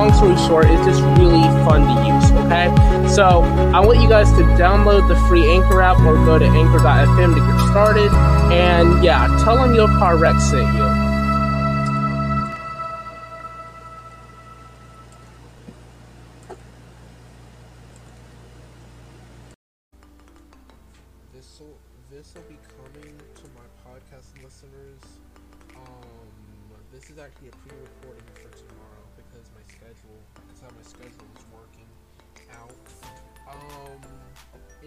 long 0.00 0.14
story 0.14 0.36
short, 0.48 0.64
it's 0.66 0.86
just 0.86 1.02
really 1.20 1.44
fun 1.68 1.84
to 1.84 1.96
use, 2.08 2.30
okay? 2.46 2.68
So, 3.06 3.42
I 3.76 3.80
want 3.80 4.00
you 4.00 4.08
guys 4.08 4.32
to 4.32 4.42
download 4.56 5.06
the 5.08 5.16
free 5.28 5.44
Anchor 5.52 5.82
app 5.82 5.98
or 5.98 6.14
go 6.24 6.38
to 6.38 6.46
anchor.fm 6.46 7.34
to 7.34 7.40
get 7.40 7.70
started, 7.70 8.10
and 8.50 9.04
yeah, 9.04 9.26
tell 9.44 9.56
them 9.56 9.74
YoCarWrecked 9.74 10.40
sent 10.40 10.74
you. 10.74 10.89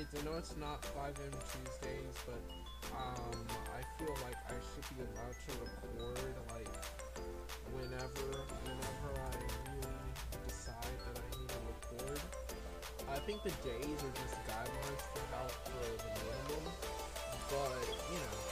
It's 0.04 0.20
I 0.20 0.26
know 0.26 0.36
it's 0.38 0.58
not 0.58 0.82
FiveM 0.84 1.32
Tuesdays, 1.32 2.18
but 2.28 2.44
um, 2.92 3.40
I 3.72 3.80
feel 3.96 4.12
like 4.28 4.36
I 4.52 4.60
should 4.60 4.84
be 4.92 5.00
allowed 5.00 5.32
to 5.32 5.52
record 5.64 6.36
like 6.52 6.68
whenever, 7.72 8.28
whenever 8.68 9.12
I 9.16 9.40
really 9.72 9.96
decide 10.44 10.92
that 11.08 11.24
I 11.24 11.28
need 11.40 11.48
to 11.48 11.60
record. 11.72 12.20
I 13.16 13.20
think 13.24 13.48
the 13.48 13.56
days 13.64 13.96
are 14.04 14.16
just 14.20 14.36
guidelines 14.44 15.04
for 15.08 15.24
how 15.32 15.48
for 15.72 15.72
the 15.72 16.12
minimum, 16.20 16.68
but 17.48 17.88
you 18.12 18.20
know, 18.20 18.44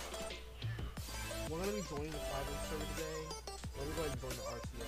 we're 1.52 1.60
gonna 1.60 1.76
be 1.76 1.84
joining 1.92 2.16
the 2.16 2.24
private 2.32 2.64
server 2.72 2.88
today. 2.96 3.28
Let 3.76 3.84
me 3.88 3.92
go 4.00 4.08
ahead 4.08 4.16
and 4.16 4.22
join 4.24 4.36
the 4.40 4.48
RTL. 4.56 4.81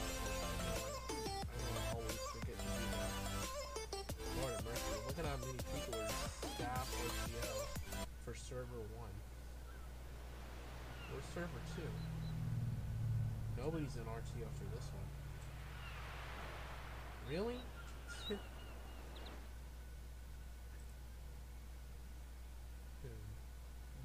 Server 8.53 8.85
one. 8.95 9.09
Where's 11.09 11.25
server 11.33 11.61
two? 11.75 11.81
Nobody's 13.57 13.95
in 13.95 14.03
RTL 14.03 14.53
for 14.53 14.65
this 14.75 14.85
one. 14.93 15.09
Really? 17.31 17.57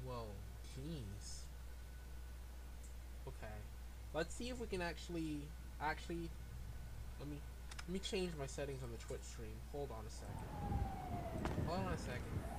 Whoa, 0.07 0.25
jeez. 0.73 1.43
Okay, 3.27 3.57
let's 4.15 4.33
see 4.33 4.49
if 4.49 4.59
we 4.59 4.65
can 4.65 4.81
actually, 4.81 5.41
actually, 5.79 6.27
let 7.19 7.29
me, 7.29 7.37
let 7.87 7.93
me 7.93 7.99
change 7.99 8.31
my 8.39 8.47
settings 8.47 8.81
on 8.81 8.89
the 8.89 8.97
Twitch 8.97 9.21
stream. 9.21 9.53
Hold 9.73 9.91
on 9.91 10.03
a 10.07 10.09
second. 10.09 10.47
Hold 11.67 11.85
on 11.85 11.93
a 11.93 11.97
second. 11.97 12.58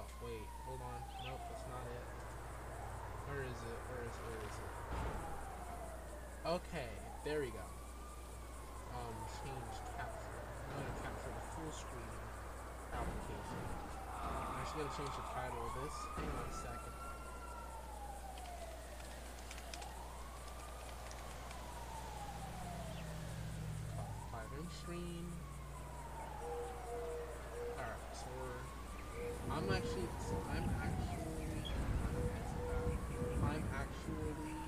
Oh, 0.00 0.08
wait, 0.24 0.48
hold 0.64 0.80
on. 0.80 0.96
Nope, 1.28 1.44
that's 1.52 1.68
not 1.68 1.84
it. 1.84 2.04
Where 3.28 3.44
is 3.44 3.60
it? 3.68 3.80
Where 3.92 4.00
is 4.00 4.16
it? 4.16 4.24
Where 4.24 4.40
is 4.48 4.56
it? 4.56 4.72
Okay, 6.40 6.88
there 7.20 7.44
we 7.44 7.52
go. 7.52 7.66
Um, 8.96 9.12
change 9.44 9.76
capture. 10.00 10.40
I'm 10.72 10.80
gonna 10.80 11.04
capture 11.04 11.28
the 11.28 11.44
full 11.52 11.68
screen 11.68 12.16
application. 12.96 13.60
I'm 14.24 14.56
actually 14.64 14.88
gonna 14.88 14.96
change 14.96 15.12
the 15.20 15.28
title 15.36 15.60
of 15.68 15.72
this. 15.84 15.92
Hang 16.16 16.32
on 16.32 16.48
a 16.48 16.56
second. 16.56 16.96
Five 24.32 24.48
screen. 24.80 25.28
Alright, 27.76 28.00
so 28.16 28.24
we're. 28.40 28.64
I'm 29.50 29.66
actually. 29.70 30.08
I'm 30.54 30.66
actually. 30.78 31.18
I'm 33.42 33.64
actually 33.74 34.60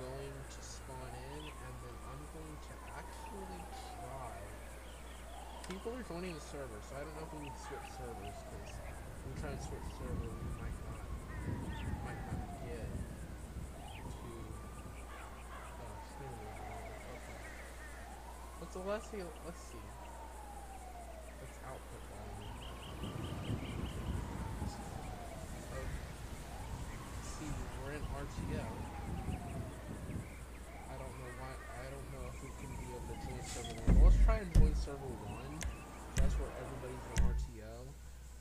going 0.00 0.36
to 0.48 0.60
spawn 0.64 1.12
in 1.36 1.44
and 1.44 1.74
then 1.84 1.96
I'm 2.08 2.22
going 2.32 2.56
to 2.56 2.74
actually 2.96 3.62
try. 4.00 4.32
People 5.68 5.92
are 5.92 6.04
joining 6.08 6.34
the 6.34 6.40
server, 6.40 6.80
so 6.88 6.96
I 6.96 7.04
don't 7.04 7.14
know 7.20 7.26
if 7.28 7.32
we 7.36 7.44
need 7.44 7.54
to 7.54 7.62
switch 7.68 7.88
servers 7.94 8.36
because 8.48 8.72
if 8.72 9.22
we 9.28 9.32
try 9.40 9.50
and 9.52 9.62
switch 9.62 9.88
server, 10.00 10.26
we 10.26 10.50
might 10.56 10.78
not, 10.88 11.04
might 12.02 12.22
not 12.26 12.40
get 12.64 12.88
to. 13.92 14.02
Uh, 14.22 15.20
oh, 15.80 15.96
stream 16.16 16.34
Okay. 17.12 17.42
Let's 18.88 19.06
see. 19.10 19.22
Let's 19.22 19.62
see. 19.68 19.84
Let's 21.40 21.58
output 21.66 22.02
volume. 22.08 22.62
Okay. 25.72 25.86
See, 27.22 27.50
we're 27.82 27.94
in 27.94 28.04
RTL. 28.12 28.74
I 30.88 30.94
don't 30.98 31.14
know 31.18 31.30
why. 31.40 31.52
I 31.52 31.86
don't 31.90 32.08
know 32.12 32.24
if 32.28 32.36
we 32.42 32.50
can 32.60 32.70
be 32.76 32.86
able 32.92 33.02
to 33.08 33.16
join 33.24 33.42
server 33.42 33.74
one. 33.74 33.96
Well, 33.96 34.04
let's 34.10 34.20
try 34.24 34.36
and 34.38 34.52
join 34.54 34.74
server 34.74 35.14
one. 35.26 35.58
That's 36.16 36.34
where 36.38 36.52
everybody's 36.60 37.06
in 37.16 37.24
RTL. 37.26 37.84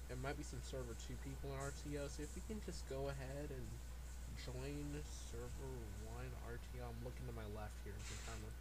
There 0.10 0.18
might 0.22 0.38
be 0.38 0.44
some 0.44 0.51
server 0.64 0.96
two 1.08 1.18
people 1.26 1.52
in 1.54 1.58
RTL. 1.60 2.08
So 2.10 2.24
if 2.24 2.32
we 2.34 2.42
can 2.48 2.62
just 2.66 2.88
go 2.88 3.10
ahead 3.10 3.50
and 3.50 3.66
join 4.46 5.02
server 5.30 5.74
one 6.08 6.30
RTL. 6.50 6.88
I'm 6.88 7.02
looking 7.06 7.28
to 7.30 7.36
my 7.36 7.46
left 7.54 7.78
here. 7.86 7.94
I'm 7.94 8.20
trying 8.26 8.42
to. 8.46 8.52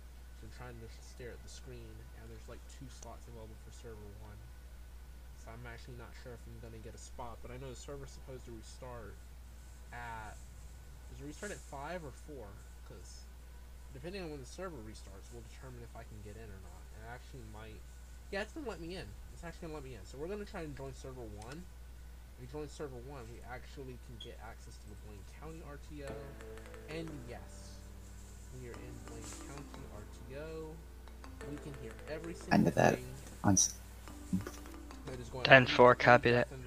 Trying 0.56 0.80
to 0.80 0.88
stare 1.04 1.36
at 1.36 1.42
the 1.44 1.52
screen, 1.52 1.84
and 2.16 2.24
there's 2.32 2.48
like 2.48 2.64
two 2.80 2.88
slots 2.88 3.28
available 3.28 3.52
for 3.60 3.72
server 3.76 4.08
one. 4.24 4.40
So 5.36 5.52
I'm 5.52 5.60
actually 5.68 6.00
not 6.00 6.08
sure 6.24 6.32
if 6.32 6.40
I'm 6.48 6.56
gonna 6.64 6.80
get 6.80 6.96
a 6.96 7.00
spot, 7.00 7.36
but 7.44 7.52
I 7.52 7.60
know 7.60 7.68
the 7.68 7.76
server's 7.76 8.08
supposed 8.08 8.48
to 8.48 8.52
restart 8.56 9.12
at. 9.92 10.40
Does 11.12 11.20
it 11.20 11.28
restart 11.28 11.52
at 11.52 11.60
five 11.60 12.00
or 12.00 12.12
four? 12.24 12.48
Because 12.82 13.28
depending 13.92 14.24
on 14.24 14.32
when 14.32 14.40
the 14.40 14.48
server 14.48 14.80
restarts, 14.80 15.28
we'll 15.28 15.44
determine 15.52 15.84
if 15.84 15.92
I 15.92 16.08
can 16.08 16.16
get 16.24 16.40
in 16.40 16.48
or 16.48 16.60
not. 16.64 16.82
And 16.96 17.04
it 17.04 17.10
actually 17.12 17.44
might. 17.52 17.80
Yeah, 18.32 18.40
it's 18.40 18.56
gonna 18.56 18.68
let 18.68 18.80
me 18.80 18.96
in. 18.96 19.08
It's 19.36 19.44
actually 19.44 19.68
gonna 19.68 19.76
let 19.76 19.84
me 19.84 19.92
in. 19.92 20.04
So 20.08 20.16
we're 20.16 20.32
gonna 20.32 20.48
try 20.48 20.64
and 20.64 20.72
join 20.72 20.96
server 20.96 21.24
one. 21.44 21.60
If 22.40 22.48
we 22.54 22.58
join 22.60 22.68
server 22.70 22.96
one, 23.06 23.20
we 23.30 23.38
actually 23.52 23.98
can 24.06 24.16
get 24.18 24.38
access 24.48 24.74
to 24.74 24.88
the 24.88 24.96
Blaine 25.04 25.20
County 25.40 25.60
RTO. 25.68 26.10
And 26.88 27.08
yes, 27.28 27.76
we 28.58 28.68
are 28.68 28.72
in 28.72 28.94
Blaine 29.08 29.22
County 29.46 29.84
RTO. 29.92 30.70
We 31.50 31.56
can 31.56 31.74
hear 31.82 31.92
every 32.10 32.32
single 32.32 32.54
End 32.54 32.68
of 32.68 32.74
that. 32.76 32.94
thing 32.94 33.04
On 33.44 33.52
s- 33.52 33.74
that 35.06 35.20
is 35.20 35.28
going 35.28 35.44
10-4, 35.44 35.94
copy 35.98 36.30
that. 36.30 36.48
Well, 36.50 36.60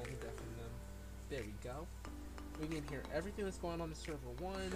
let 0.00 0.08
me 0.08 0.16
deafen 0.20 0.56
them. 0.56 0.72
There 1.28 1.42
we 1.42 1.54
go. 1.62 1.86
We 2.60 2.66
can 2.68 2.86
hear 2.88 3.02
everything 3.14 3.44
that's 3.44 3.58
going 3.58 3.80
on 3.82 3.88
in 3.90 3.94
server 3.94 4.18
one. 4.38 4.72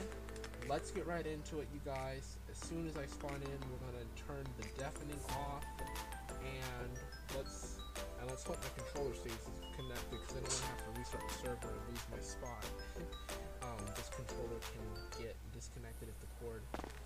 Let's 0.68 0.90
get 0.90 1.06
right 1.06 1.26
into 1.26 1.60
it, 1.60 1.68
you 1.72 1.80
guys. 1.86 2.36
As 2.50 2.58
soon 2.68 2.86
as 2.86 2.96
I 2.98 3.06
spawn 3.06 3.36
in, 3.36 3.58
we're 3.70 3.86
gonna 3.86 4.04
turn 4.26 4.44
the 4.60 4.66
deafening 4.78 5.20
off, 5.30 5.64
and 6.44 6.90
let's 7.34 7.77
and 8.20 8.24
let's 8.28 8.42
hope 8.44 8.58
my 8.58 8.72
controller 8.74 9.14
stays 9.14 9.42
connected 9.78 10.18
because 10.18 10.34
then 10.34 10.44
I 10.44 10.50
to 10.50 10.66
have 10.74 10.82
to 10.82 10.90
restart 10.98 11.24
the 11.26 11.36
server 11.38 11.70
and 11.70 11.82
lose 11.86 12.04
my 12.10 12.22
spot. 12.22 12.64
um, 13.66 13.82
this 13.94 14.10
controller 14.10 14.58
can 14.74 14.86
get 15.22 15.34
disconnected 15.54 16.10
if 16.10 16.18
the 16.18 16.30
cord 16.42 16.62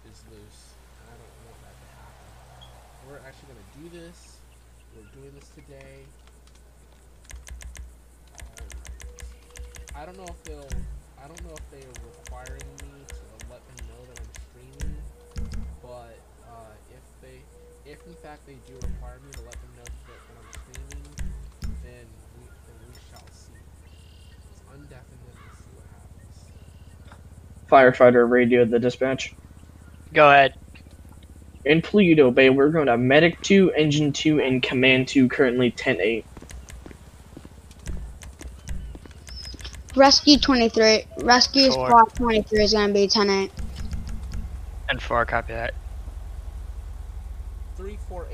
is 0.09 0.25
loose, 0.33 0.63
and 1.05 1.07
I 1.13 1.15
don't 1.21 1.37
want 1.45 1.59
that 1.69 1.77
to 1.77 1.89
happen. 2.01 2.27
We're 3.09 3.23
actually 3.29 3.49
gonna 3.53 3.71
do 3.77 3.87
this. 3.93 4.41
We're 4.97 5.09
doing 5.13 5.33
this 5.37 5.49
today. 5.53 6.05
I 9.95 10.05
don't 10.05 10.17
know 10.17 10.29
if 10.29 10.41
they'll. 10.45 10.73
I 11.23 11.29
don't 11.29 11.43
know 11.45 11.55
if 11.55 11.67
they 11.71 11.85
are 11.85 12.01
requiring 12.17 12.67
me 12.83 13.05
to 13.07 13.25
let 13.47 13.63
them 13.63 13.79
know 13.87 14.01
that 14.11 14.17
I'm 14.19 14.33
streaming, 14.51 14.97
but 15.81 16.19
uh, 16.49 16.75
if 16.91 17.05
they, 17.23 17.39
if 17.87 18.05
in 18.09 18.15
fact 18.25 18.45
they 18.47 18.59
do 18.67 18.75
require 18.75 19.21
me 19.23 19.31
to 19.39 19.43
let 19.47 19.55
them 19.55 19.73
know 19.77 19.87
that 19.87 20.19
I'm 20.35 20.52
then 21.93 22.07
we, 22.39 22.45
then 22.67 22.77
we 22.89 22.95
shall 23.11 23.27
see. 23.33 23.53
It's. 24.31 24.63
We'll 24.71 24.81
see 25.55 25.71
what 25.77 25.87
happens. 25.93 26.37
Firefighter 27.71 28.29
radioed 28.29 28.71
the 28.71 28.79
dispatch. 28.79 29.35
Go 30.13 30.29
ahead. 30.29 30.55
And 31.65 31.83
Paleto 31.83 32.35
Bay, 32.35 32.51
we're 32.51 32.71
going 32.71 32.87
to 32.87 32.97
Medic 32.97 33.41
2, 33.43 33.73
Engine 33.73 34.13
2, 34.13 34.41
and 34.41 34.63
Command 34.63 35.09
2, 35.09 35.29
currently 35.29 35.71
10 35.71 36.01
8. 36.01 36.25
Rescue 39.95 40.39
23, 40.39 41.05
Rescue. 41.19 41.71
Squad 41.71 42.07
23 42.17 42.65
is 42.65 42.73
going 42.73 42.89
to 42.89 42.95
be 42.95 43.07
10 43.07 43.31
8. 43.31 43.53
And 44.89 45.01
4, 45.01 45.25
copy 45.27 45.53
that. 45.53 45.75
3, 47.77 47.97
4, 48.09 48.27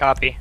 Copy. 0.00 0.38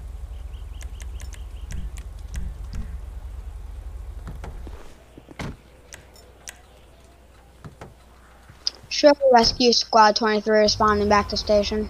Show 8.88 9.11
Rescue 9.33 9.73
Squad 9.73 10.15
23 10.15 10.59
responding 10.59 11.09
back 11.09 11.27
to 11.27 11.35
station. 11.38 11.89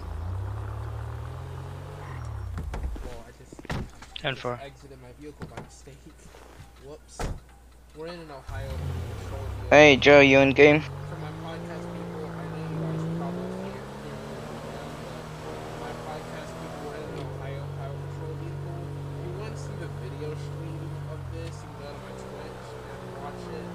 Well, 3.04 3.24
I 3.24 3.30
just 3.38 3.54
10 4.20 4.34
4. 4.34 4.50
my 4.56 5.12
vehicle 5.20 5.46
by 5.54 5.62
mistake. 5.62 5.94
Whoops. 6.84 7.18
We're 7.96 8.06
in 8.08 8.20
an 8.20 8.30
Ohio 8.30 8.68
patrol 8.68 9.42
vehicle. 9.42 9.70
Hey 9.70 9.96
Joe, 9.96 10.20
you 10.20 10.38
in 10.40 10.50
game? 10.54 10.80
For 10.80 10.88
my 11.18 11.30
podcast 11.42 11.86
people, 11.90 12.26
I 12.26 12.46
know 12.50 12.66
you 12.66 12.78
guys 12.82 13.02
probably 13.18 13.50
can't 13.62 13.74
hear 13.74 14.14
me 14.14 14.38
right 14.38 14.64
now, 14.70 14.86
but 15.44 15.58
my 15.82 15.92
podcast 16.06 16.50
people 16.50 16.82
were 16.86 16.98
in 16.98 17.02
an 17.02 17.26
Ohio 17.26 17.60
Ohio 17.60 17.94
patrol 17.98 18.34
vehicle. 18.38 18.78
If 19.10 19.26
you 19.26 19.32
want 19.42 19.52
to 19.52 19.60
see 19.60 19.76
the 19.78 19.90
video 20.00 20.30
stream 20.38 20.80
of 21.10 21.20
this, 21.34 21.50
you 21.50 21.70
can 21.70 21.82
go 21.82 21.90
to 21.90 21.98
my 21.98 22.14
Twitch 22.14 22.66
and 22.78 23.00
watch 23.20 23.42
it. 23.50 23.66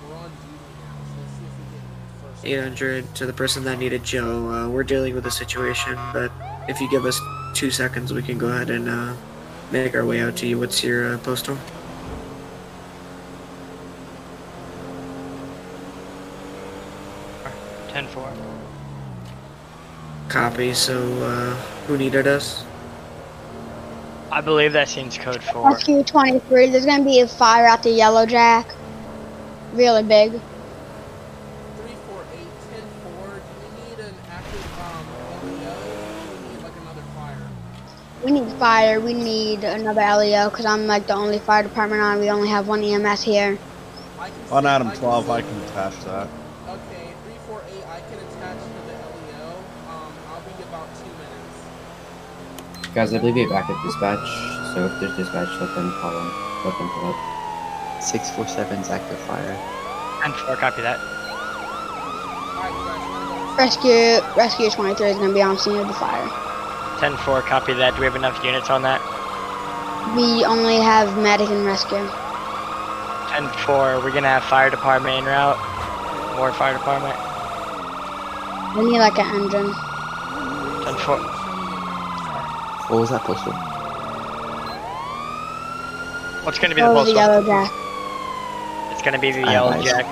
We're 0.07 0.15
on 0.15 0.29
duty 0.29 0.47
now, 0.79 0.95
so 1.03 1.19
let's 1.19 1.33
see 1.33 1.43
if 1.43 2.43
we 2.43 2.53
800 2.53 3.15
to 3.15 3.25
the 3.25 3.33
person 3.33 3.65
that 3.65 3.79
needed 3.79 4.05
Joe. 4.05 4.49
Uh, 4.49 4.69
we're 4.69 4.83
dealing 4.83 5.13
with 5.13 5.25
a 5.25 5.31
situation, 5.31 5.95
but 6.13 6.31
if 6.69 6.79
you 6.79 6.89
give 6.89 7.05
us 7.05 7.19
two 7.53 7.69
seconds, 7.69 8.13
we 8.13 8.21
can 8.21 8.37
go 8.37 8.47
ahead 8.47 8.69
and 8.69 8.87
uh, 8.87 9.13
make 9.71 9.93
our 9.93 10.05
way 10.05 10.21
out 10.21 10.37
to 10.37 10.47
you. 10.47 10.57
What's 10.57 10.81
your 10.85 11.15
uh, 11.15 11.17
postal? 11.17 11.57
Ten 17.97 18.07
four. 18.09 18.31
Copy. 20.57 20.73
So, 20.73 20.97
uh, 21.21 21.53
who 21.85 21.99
needed 21.99 22.25
us? 22.25 22.65
I 24.31 24.41
believe 24.41 24.73
that 24.73 24.89
seems 24.89 25.15
code 25.15 25.43
4. 25.43 25.69
Rescue 25.69 26.03
23, 26.03 26.71
there's 26.71 26.83
going 26.83 26.97
to 26.97 27.05
be 27.05 27.19
a 27.19 27.27
fire 27.27 27.67
at 27.67 27.83
the 27.83 27.91
Yellow 27.91 28.25
Jack. 28.25 28.65
Really 29.73 30.01
big. 30.01 30.31
348 30.31 32.47
10 32.73 32.81
Do 33.13 33.19
you 33.61 33.69
need 33.85 33.99
an 34.03 34.15
active 34.31 34.65
um, 34.81 35.05
LEO? 35.45 35.45
Do 35.45 35.51
you 36.33 36.41
need 36.49 36.57
like 36.63 36.75
another 36.81 37.05
fire? 37.13 37.37
We 38.25 38.31
need 38.31 38.51
fire. 38.53 38.99
We 38.99 39.13
need 39.13 39.63
another 39.63 40.01
LEO 40.01 40.49
because 40.49 40.65
I'm 40.65 40.87
like 40.87 41.05
the 41.05 41.13
only 41.13 41.37
fire 41.37 41.61
department 41.61 42.01
on. 42.01 42.19
We 42.19 42.31
only 42.31 42.49
have 42.49 42.67
one 42.67 42.83
EMS 42.83 43.21
here. 43.21 43.59
On 44.49 44.65
Adam 44.65 44.89
12, 44.89 45.29
I 45.29 45.43
can 45.43 45.61
attach 45.65 46.03
that. 46.05 46.27
Guys, 52.97 53.13
I 53.13 53.19
believe 53.19 53.37
you're 53.37 53.47
back 53.47 53.69
at 53.69 53.77
dispatch, 53.85 54.25
so 54.73 54.89
if 54.89 54.99
there's 54.99 55.15
dispatch, 55.15 55.53
let 55.61 55.69
them 55.75 55.93
call 56.01 56.17
up. 56.17 56.33
Let 56.65 56.73
them 56.79 56.89
pull 56.97 57.13
up. 57.13 57.15
647's 58.01 58.89
active 58.89 59.19
fire. 59.29 59.53
10 60.23 60.33
4, 60.33 60.55
copy 60.55 60.81
that. 60.81 60.97
Alright, 62.57 62.73
you 62.73 62.81
guys, 62.89 62.97
wanna 63.05 63.29
go 63.29 63.53
Rescue 63.53 64.17
Rescue 64.33 64.71
23 64.71 65.09
is 65.09 65.17
going 65.17 65.29
to 65.29 65.33
be 65.35 65.43
on 65.43 65.59
scene 65.59 65.77
of 65.77 65.85
the 65.85 65.93
fire. 65.93 66.25
10 66.97 67.15
4, 67.17 67.43
copy 67.43 67.73
that. 67.73 67.93
Do 67.93 67.99
we 67.99 68.05
have 68.07 68.15
enough 68.15 68.43
units 68.43 68.71
on 68.71 68.81
that? 68.81 68.97
We 70.17 70.43
only 70.43 70.81
have 70.81 71.15
medic 71.21 71.53
and 71.53 71.67
rescue. 71.67 72.01
10 72.01 73.45
4, 73.61 74.01
we're 74.01 74.09
gonna 74.09 74.25
have 74.25 74.43
fire 74.43 74.71
department 74.71 75.21
en 75.21 75.25
route. 75.25 75.61
More 76.35 76.51
fire 76.51 76.73
department. 76.73 77.13
We 78.75 78.89
need 78.89 78.97
like 78.97 79.19
a 79.19 79.23
hundred. 79.23 79.69
10 80.83 80.97
4. 81.05 81.36
What 82.87 82.99
was 82.99 83.09
that 83.11 83.23
postal? 83.23 83.53
What's 86.43 86.59
gonna 86.59 86.75
be 86.75 86.81
the 86.81 86.89
Oh, 86.89 87.03
the 87.03 87.11
postal? 87.11 87.13
Yellow 87.13 87.41
Jack. 87.43 87.71
It's 88.91 89.01
gonna 89.01 89.19
be 89.19 89.31
the 89.31 89.43
I 89.43 89.53
yellow 89.53 89.73
advise. 89.73 89.83
jack. 89.83 90.07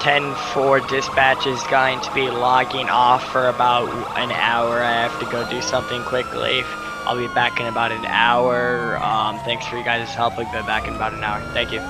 Ten 0.00 0.34
four 0.34 0.80
dispatch 0.80 1.46
is 1.46 1.66
going 1.66 2.00
to 2.02 2.12
be 2.12 2.30
logging 2.30 2.88
off 2.88 3.24
for 3.24 3.48
about 3.48 3.90
an 4.16 4.32
hour. 4.32 4.82
I 4.82 5.02
have 5.02 5.18
to 5.20 5.26
go 5.26 5.44
do 5.44 5.60
something 5.62 6.04
quickly. 6.04 6.64
I'll 7.06 7.16
be 7.16 7.28
back 7.28 7.60
in 7.60 7.66
about 7.66 7.92
an 7.92 8.06
hour. 8.06 8.98
Um, 9.02 9.40
thanks 9.40 9.66
for 9.66 9.76
you 9.76 9.84
guys' 9.84 10.14
help. 10.14 10.38
I'll 10.38 10.46
be 10.46 10.62
back 10.62 10.88
in 10.88 10.96
about 10.96 11.12
an 11.14 11.22
hour. 11.24 11.42
Thank 11.52 11.72
you. 11.72 11.80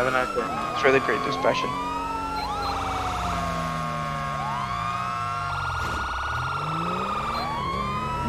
Have 0.00 0.08
a 0.08 0.12
nice 0.12 0.32
day. 0.34 0.40
It's 0.72 0.82
really 0.82 1.00
great 1.00 1.22
dispatching. 1.26 1.68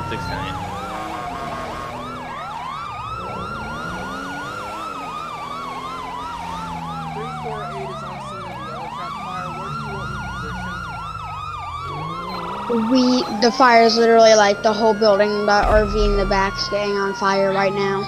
Six 0.09 0.19
nine. 0.27 0.51
Three 7.15 7.31
four 7.39 7.63
eight 7.63 7.87
is 7.87 8.03
on 8.03 8.19
scene 8.27 8.51
the 8.67 8.83
fire. 9.23 9.47
Where 9.55 9.71
do 9.71 9.75
you 9.79 9.87
want 9.95 10.11
me 10.11 10.19
positioned? 12.67 12.91
We 12.91 13.23
the 13.39 13.51
fire 13.57 13.83
is 13.83 13.95
literally 13.95 14.35
like 14.35 14.61
the 14.61 14.73
whole 14.73 14.93
building, 14.93 15.45
the 15.45 15.53
RV 15.53 15.95
in 15.95 16.17
the 16.17 16.25
back, 16.25 16.51
is 16.57 16.67
getting 16.67 16.97
on 16.97 17.13
fire 17.15 17.53
right 17.53 17.71
now. 17.71 18.03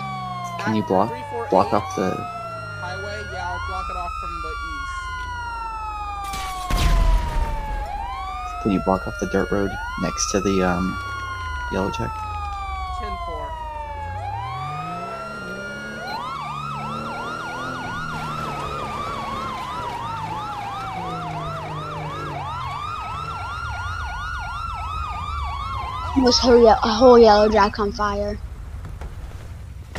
Can 0.65 0.75
you 0.75 0.83
block 0.83 1.07
348 1.11 1.49
block 1.49 1.71
off 1.71 1.95
the 1.95 2.43
highway? 2.83 3.23
Yeah, 3.31 3.47
I'll 3.47 3.63
block 3.67 3.89
it 3.89 3.95
off 3.95 4.11
from 4.19 4.33
the 4.43 4.51
east. 4.51 4.95
Can 8.61 8.62
you 8.73 8.81
block 8.81 9.07
off 9.07 9.19
the 9.19 9.27
dirt 9.27 9.51
road 9.51 9.71
next 10.01 10.31
to 10.31 10.41
the 10.41 10.63
um, 10.63 10.97
yellow 11.71 11.91
jack? 11.91 12.11
10 12.99 13.17
4. 13.25 13.51
This 26.25 26.39
whole, 26.39 26.57
ye- 26.63 26.75
whole 26.81 27.19
yellow 27.19 27.49
jack 27.49 27.79
on 27.79 27.91
fire. 27.91 28.37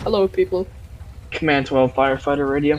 Hello, 0.04 0.28
people. 0.28 0.68
Command 1.30 1.66
12 1.66 1.94
firefighter 1.94 2.48
radio. 2.48 2.78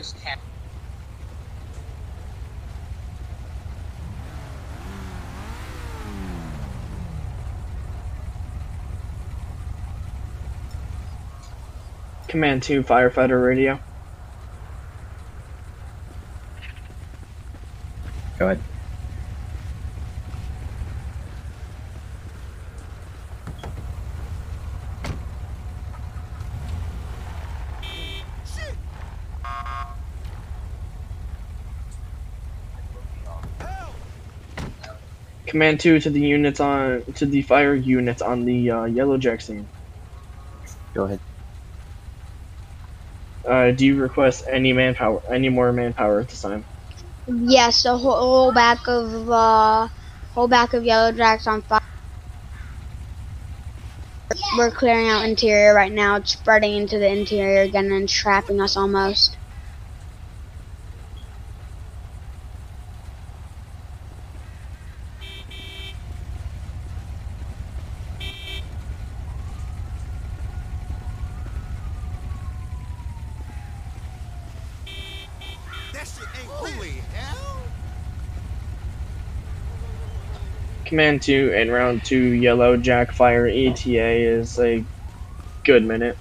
Command 12.36 12.62
2 12.62 12.82
firefighter 12.82 13.42
radio. 13.42 13.80
Go 18.38 18.44
ahead. 18.44 18.60
Command 35.46 35.80
2 35.80 36.00
to 36.00 36.10
the 36.10 36.20
units 36.20 36.60
on 36.60 37.02
to 37.14 37.24
the 37.24 37.40
fire 37.40 37.74
units 37.74 38.20
on 38.20 38.44
the 38.44 38.70
uh, 38.70 38.84
yellow 38.84 39.16
jack 39.16 39.40
scene. 39.40 39.66
Go 40.92 41.04
ahead. 41.04 41.20
Uh, 43.56 43.70
do 43.72 43.86
you 43.86 43.96
request 43.96 44.44
any 44.52 44.74
manpower, 44.74 45.22
any 45.32 45.48
more 45.48 45.72
manpower 45.72 46.20
at 46.20 46.28
this 46.28 46.42
time? 46.42 46.66
Yes, 47.26 47.84
whole, 47.84 47.98
whole 47.98 48.52
back 48.52 48.86
of 48.86 49.30
uh, 49.30 49.88
whole 50.34 50.46
back 50.46 50.74
of 50.74 50.84
yellow 50.84 51.10
jacks 51.10 51.46
on 51.46 51.62
fire. 51.62 51.80
We're 54.58 54.70
clearing 54.70 55.08
out 55.08 55.24
interior 55.24 55.72
right 55.72 55.92
now. 55.92 56.16
It's 56.16 56.32
spreading 56.32 56.76
into 56.76 56.98
the 56.98 57.08
interior 57.08 57.62
again 57.62 57.90
and 57.92 58.06
trapping 58.06 58.60
us 58.60 58.76
almost. 58.76 59.38
That 75.96 76.06
shit 76.06 76.28
ain't 76.38 76.50
holy 76.50 77.00
hell. 77.14 77.62
Command 80.86 81.22
2 81.22 81.54
and 81.56 81.72
round 81.72 82.04
2 82.04 82.32
yellow 82.32 82.76
jack 82.78 83.12
fire 83.12 83.46
ETA 83.48 84.38
is 84.40 84.58
a 84.58 84.86
good 85.64 85.84
minute. 85.84 86.18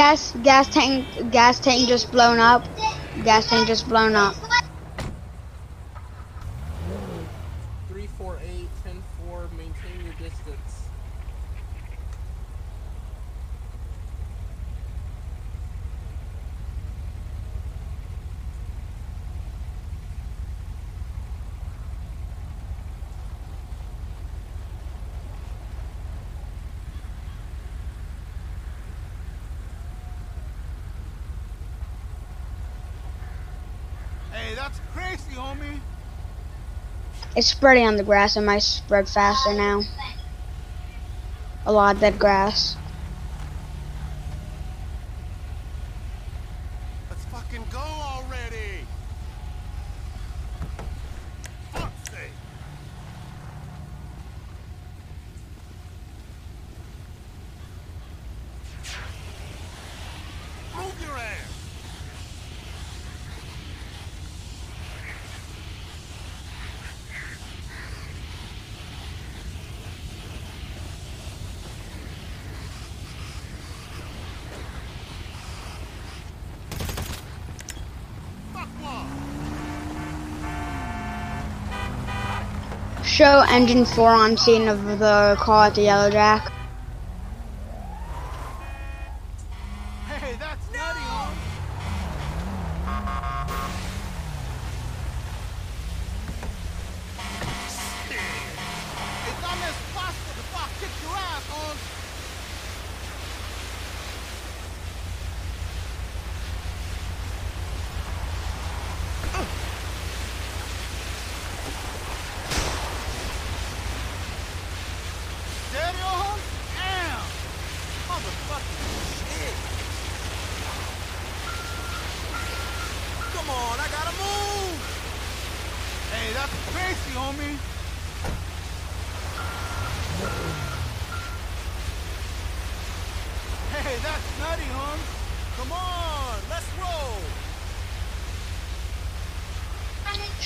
Gas 0.00 0.32
gas 0.42 0.66
tank 0.66 1.04
gas 1.30 1.60
tank 1.60 1.86
just 1.86 2.10
blown 2.10 2.38
up. 2.38 2.64
Gas 3.22 3.50
tank 3.50 3.68
just 3.68 3.86
blown 3.86 4.14
up. 4.14 4.34
348, 7.90 8.68
10 8.82 9.02
4, 9.28 9.48
maintain 9.58 10.00
your 10.02 10.14
distance. 10.14 10.80
Hey, 34.32 34.54
that's 34.54 34.80
crazy, 34.94 35.34
homie. 35.34 35.80
It's 37.40 37.48
spreading 37.48 37.86
on 37.86 37.96
the 37.96 38.02
grass. 38.02 38.36
It 38.36 38.42
might 38.42 38.58
spread 38.58 39.08
faster 39.08 39.54
now. 39.54 39.80
A 41.64 41.72
lot 41.72 41.94
of 41.94 42.02
dead 42.02 42.18
grass. 42.18 42.76
Let's 47.08 47.24
fucking 47.24 47.64
go 47.72 47.78
already. 47.78 48.84
Fuck's 51.72 52.10
sake. 52.10 52.30
Move 60.76 60.92
your 61.00 61.16
ass. 61.16 61.46
Fuck 78.52 78.68
off. 78.84 79.06
Show 83.20 83.44
engine 83.50 83.84
four 83.84 84.08
on 84.08 84.38
scene 84.38 84.66
of 84.66 84.98
the 84.98 85.36
call 85.38 85.64
at 85.64 85.74
the 85.74 85.82
yellow 85.82 86.10
jack. 86.10 86.49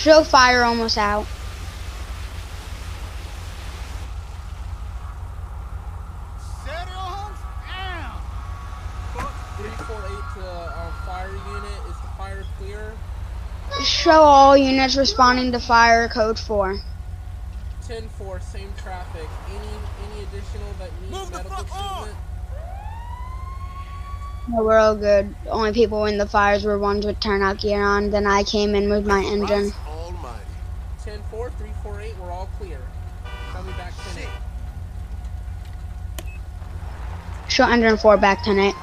Show 0.05 0.23
fire 0.23 0.65
almost 0.65 0.99
out. 0.99 1.25
Uh, 13.73 13.83
Show 13.83 14.11
all 14.11 14.55
units 14.59 14.95
responding 14.97 15.53
to 15.53 15.59
fire 15.59 16.07
code 16.09 16.39
4. 16.39 16.77
10 17.87 18.11
same 18.41 18.75
traffic. 18.77 19.27
Any 19.49 19.57
any 19.57 20.23
additional 20.25 20.71
that 20.81 20.91
needs 21.01 21.13
Move 21.13 21.33
medical 21.33 21.65
treatment? 21.65 22.17
No, 24.49 24.65
we're 24.65 24.77
all 24.77 24.97
good. 24.97 25.35
Only 25.49 25.73
people 25.73 26.05
in 26.05 26.19
the 26.19 26.27
fires 26.27 26.63
were 26.65 26.79
ones 26.79 27.07
with 27.07 27.19
turnout 27.21 27.59
gear 27.61 27.83
on. 27.83 28.11
Then 28.11 28.27
I 28.27 28.43
came 28.43 28.75
in 28.75 28.91
with 28.91 29.07
my 29.07 29.23
engine. 29.23 29.73
10 31.45 31.51
4, 31.51 31.59
3 31.59 31.71
4 31.83 32.01
8, 32.01 32.19
we're 32.21 32.31
all 32.31 32.49
clear. 32.59 32.79
Tell 33.53 33.63
me 33.65 33.73
back 33.73 33.93
10 34.15 34.25
8. 34.25 34.29
Show 37.49 37.65
engine 37.65 37.97
4 37.99 38.17
back 38.17 38.43
tonight. 38.43 38.75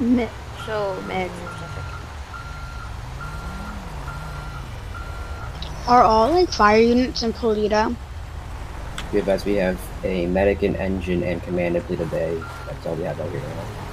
Mi- 0.00 0.28
show 0.64 0.96
medics. 1.06 1.34
Are 5.86 6.02
all 6.02 6.30
like 6.30 6.48
fire 6.50 6.80
units 6.80 7.22
in 7.22 7.32
Paleto? 7.34 7.94
We 9.12 9.18
advise 9.18 9.44
we 9.44 9.56
have 9.56 9.78
a 10.02 10.26
medic, 10.26 10.62
an 10.62 10.76
engine, 10.76 11.22
and 11.22 11.42
command 11.42 11.76
at 11.76 11.82
Paleto 11.82 12.10
Bay. 12.10 12.42
That's 12.66 12.86
all 12.86 12.94
we 12.94 13.02
have 13.04 13.20
out 13.20 13.30
here 13.30 13.40
now. 13.40 13.83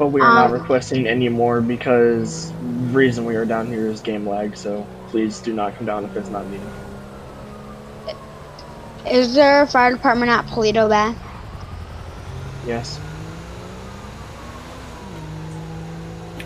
But 0.00 0.12
we 0.12 0.22
are 0.22 0.34
not 0.34 0.46
Um, 0.46 0.52
requesting 0.52 1.06
any 1.06 1.28
more 1.28 1.60
because 1.60 2.50
reason 2.90 3.26
we 3.26 3.36
are 3.36 3.44
down 3.44 3.66
here 3.66 3.86
is 3.86 4.00
game 4.00 4.26
lag. 4.26 4.56
So 4.56 4.86
please 5.10 5.40
do 5.40 5.52
not 5.52 5.76
come 5.76 5.84
down 5.84 6.06
if 6.06 6.16
it's 6.16 6.30
not 6.30 6.46
needed. 6.46 6.66
Is 9.06 9.34
there 9.34 9.60
a 9.60 9.66
fire 9.66 9.92
department 9.92 10.30
at 10.32 10.46
Paleto 10.46 10.88
Bay? 10.88 11.14
Yes. 12.66 12.98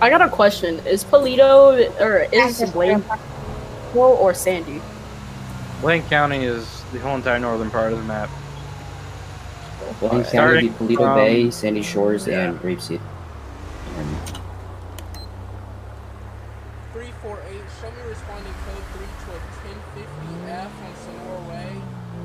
I 0.02 0.10
got 0.10 0.20
a 0.20 0.28
question. 0.28 0.80
Is 0.84 1.04
Paleto 1.04 2.00
or 2.00 2.26
is 2.32 2.60
Blaine 2.72 3.04
or 3.94 4.34
Sandy? 4.34 4.82
Blaine 5.80 6.02
County 6.08 6.42
is 6.42 6.82
the 6.92 6.98
whole 6.98 7.14
entire 7.14 7.38
northern 7.38 7.70
part 7.70 7.92
of 7.92 7.98
the 7.98 8.04
map. 8.04 8.28
Blaine 10.00 10.10
County, 10.10 10.24
Starting 10.24 10.74
would 10.80 10.88
be 10.88 10.96
Paleto 10.96 10.98
from- 10.98 11.14
Bay, 11.14 11.50
Sandy 11.52 11.82
Shores, 11.82 12.26
yeah. 12.26 12.40
and 12.40 12.60
Grapeseed. 12.60 13.00
And 13.96 14.08
3 16.92 17.12
4 17.22 17.38
8, 17.48 17.60
show 18.34 18.42
me 18.42 18.50
code 18.66 18.82
3 18.92 19.06
to 19.22 19.30
a 19.30 19.40
1050F 19.94 20.70
on 20.84 20.92
Senora 21.04 21.40
Way. 21.48 21.70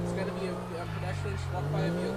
It's 0.04 0.13
gonna 0.13 0.34
be 0.39 0.48
a, 0.48 0.54
a 0.54 0.86
pedestrian 0.96 1.38
struck 1.38 1.72
by 1.72 1.82
a 1.82 1.92
vehicle. 1.92 2.16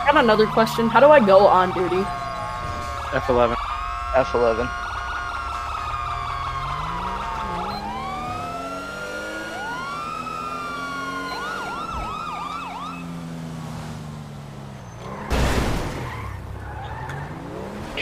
I 0.00 0.10
got 0.12 0.24
another 0.24 0.46
question. 0.46 0.88
How 0.88 1.00
do 1.00 1.10
I 1.10 1.20
go 1.24 1.46
on 1.46 1.72
duty? 1.72 2.02
F11. 3.12 3.54
F11. 4.14 4.87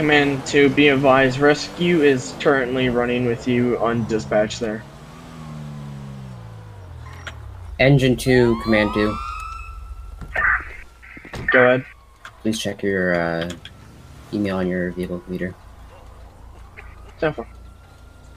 Command 0.07 0.47
to 0.47 0.69
be 0.69 0.87
advised, 0.87 1.41
rescue 1.41 2.03
is 2.03 2.33
currently 2.39 2.91
running 2.91 3.27
with 3.27 3.49
you 3.49 3.77
on 3.79 4.07
dispatch 4.07 4.61
there. 4.61 4.85
Engine 7.81 8.15
2, 8.15 8.61
Command 8.63 8.95
2. 8.95 9.19
Go 11.51 11.65
ahead. 11.65 11.85
Please 12.43 12.57
check 12.61 12.85
your 12.85 13.21
uh, 13.21 13.51
email 14.33 14.59
on 14.59 14.69
your 14.69 14.93
vehicle 14.93 15.21
leader. 15.27 15.57
Tempo. 17.19 17.45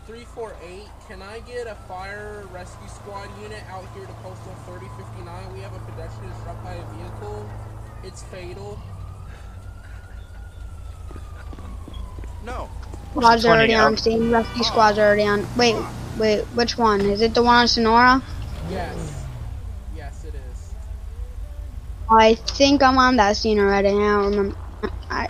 348, 0.08 0.89
can 1.08 1.21
I 1.21 1.39
get 1.41 1.67
a 1.67 1.75
fire 1.88 2.47
rescue 2.51 2.88
squad 2.88 3.29
unit 3.43 3.62
out 3.69 3.86
here 3.93 4.08
to 4.08 4.13
postal 4.23 4.55
3059? 4.65 5.53
We 5.53 5.60
have 5.60 5.75
a 5.75 5.79
pedestrian 5.91 6.34
struck 6.41 6.63
by 6.63 6.73
a 6.73 6.86
vehicle. 6.95 7.47
It's 8.03 8.23
fatal. 8.23 8.79
No. 12.43 12.69
Squad's 13.12 13.43
20 13.43 13.58
already 13.58 13.73
on 13.75 13.93
out. 13.93 13.99
scene. 13.99 14.32
Rescue 14.32 14.63
squad's 14.63 14.97
already 14.97 15.23
on. 15.23 15.45
Wait, 15.58 15.75
wait, 16.17 16.41
which 16.56 16.78
one? 16.78 17.02
Is 17.02 17.21
it 17.21 17.34
the 17.34 17.43
one 17.43 17.56
on 17.56 17.67
Senora? 17.67 18.21
Yes. 18.69 19.25
Yes, 19.95 20.23
it 20.25 20.36
is. 20.36 20.73
I 22.10 22.36
think 22.36 22.82
I'm 22.82 22.97
on 22.97 23.17
that 23.17 23.36
scene 23.36 23.60
already. 23.60 23.89
I 23.89 23.91
don't 23.91 24.25
remember. 24.25 24.58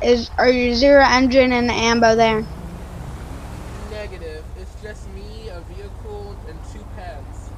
Is 0.03 0.29
are 0.37 0.49
you 0.49 0.75
zero 0.75 1.03
engine 1.05 1.51
and 1.51 1.69
the 1.69 1.73
ambo 1.73 2.15
there? 2.15 2.45
Negative. 3.91 4.43
It's 4.59 4.81
just 4.81 5.09
me, 5.13 5.49
a 5.49 5.61
vehicle, 5.61 6.37
and 6.47 6.57
two 6.71 6.85
pads. 6.95 7.49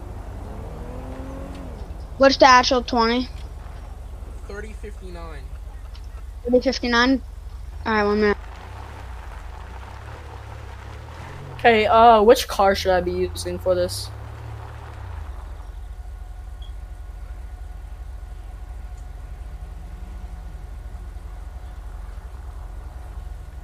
What's 2.17 2.37
the 2.37 2.45
actual 2.45 2.83
20? 2.83 3.27
3059. 4.47 5.41
3059? 6.43 7.21
Alright, 7.85 8.05
one 8.05 8.21
minute. 8.21 8.37
Okay, 11.61 11.85
uh, 11.85 12.23
which 12.23 12.47
car 12.47 12.73
should 12.73 12.89
I 12.89 13.01
be 13.01 13.11
using 13.11 13.59
for 13.59 13.75
this? 13.75 14.09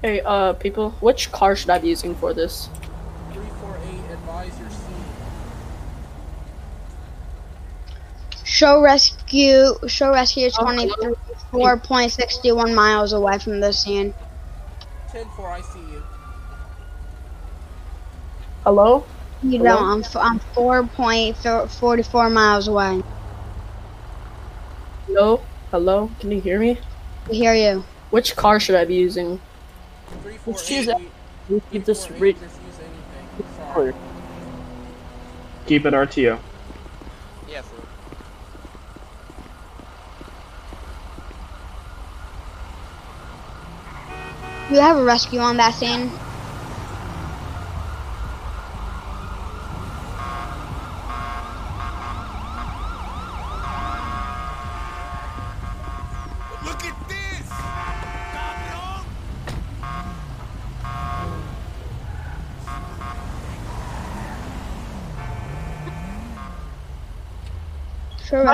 Hey, 0.03 0.21
uh, 0.21 0.53
people, 0.53 0.91
which 0.99 1.31
car 1.31 1.55
should 1.55 1.71
I 1.71 1.79
be 1.79 1.87
using 1.87 2.13
for 2.13 2.35
this? 2.35 2.69
348, 3.33 4.13
advise 4.13 4.59
your 4.59 4.69
scene. 4.69 4.93
Show 8.43 8.79
rescue. 8.79 9.73
Show 9.87 10.11
rescue 10.11 10.45
is 10.45 10.53
24.61 10.53 12.75
miles 12.75 13.13
away 13.13 13.39
from 13.39 13.59
the 13.59 13.73
scene. 13.73 14.13
10 15.11 15.25
4, 15.35 15.49
I 15.49 15.61
see 15.61 15.79
you. 15.79 15.86
Hello? 18.67 19.05
You 19.43 19.59
Hello? 19.59 19.77
don't. 19.77 19.89
I'm, 19.89 20.03
f- 20.03 20.17
I'm 20.17 20.39
4.44 20.53 22.33
miles 22.33 22.67
away. 22.67 23.01
Hello? 25.05 25.41
Hello? 25.71 26.11
Can 26.19 26.31
you 26.33 26.41
hear 26.41 26.59
me? 26.59 26.77
I 27.29 27.33
hear 27.33 27.53
you. 27.53 27.85
Which 28.09 28.35
car 28.35 28.59
should 28.59 28.75
I 28.75 28.83
be 28.83 28.95
using? 28.95 29.39
348, 30.21 30.47
Let's 30.47 30.67
choose 30.67 30.85
that. 30.87 30.99
We 31.47 31.61
keep 31.71 31.85
this 31.85 32.11
re- 32.11 32.33
just 32.33 32.43
use 32.43 32.79
anything. 32.81 33.73
Sorry. 33.73 33.93
Keep 35.65 35.85
it 35.85 35.93
RTO. 35.93 36.37
Yes. 37.47 37.63
You 44.69 44.81
have 44.81 44.97
a 44.97 45.03
rescue 45.05 45.39
on 45.39 45.55
that 45.55 45.73
scene. 45.73 46.11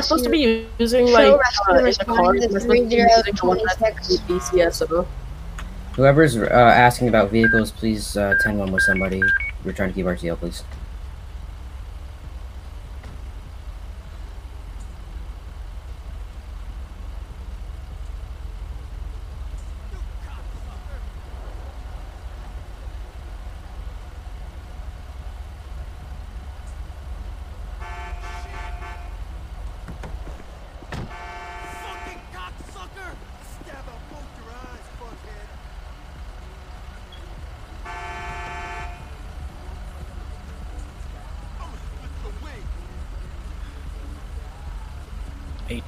Show 0.04 0.08
supposed 0.08 0.24
to 0.26 0.30
be 0.30 0.68
using 0.80 1.08
Show 1.08 1.14
like 1.14 1.28
uh, 1.28 1.72
in 1.72 1.78
the 1.78 1.84
responding 1.84 2.26
car? 2.26 2.34
to 2.34 2.42
supposed 2.42 2.66
to 2.66 2.72
be 2.72 2.80
using 2.80 2.90
the 2.90 3.46
one 3.48 3.58
that's 3.66 3.78
3026. 3.78 4.84
Whoever's 5.96 6.38
uh, 6.38 6.48
asking 6.50 7.08
about 7.08 7.32
vehicles, 7.32 7.72
please 7.72 8.18
uh, 8.18 8.34
10-1 8.46 8.72
with 8.72 8.84
somebody. 8.84 9.22
We're 9.64 9.74
trying 9.74 9.90
to 9.90 9.96
keep 9.96 10.06
our 10.06 10.16
RTO, 10.16 10.38
please. 10.38 10.64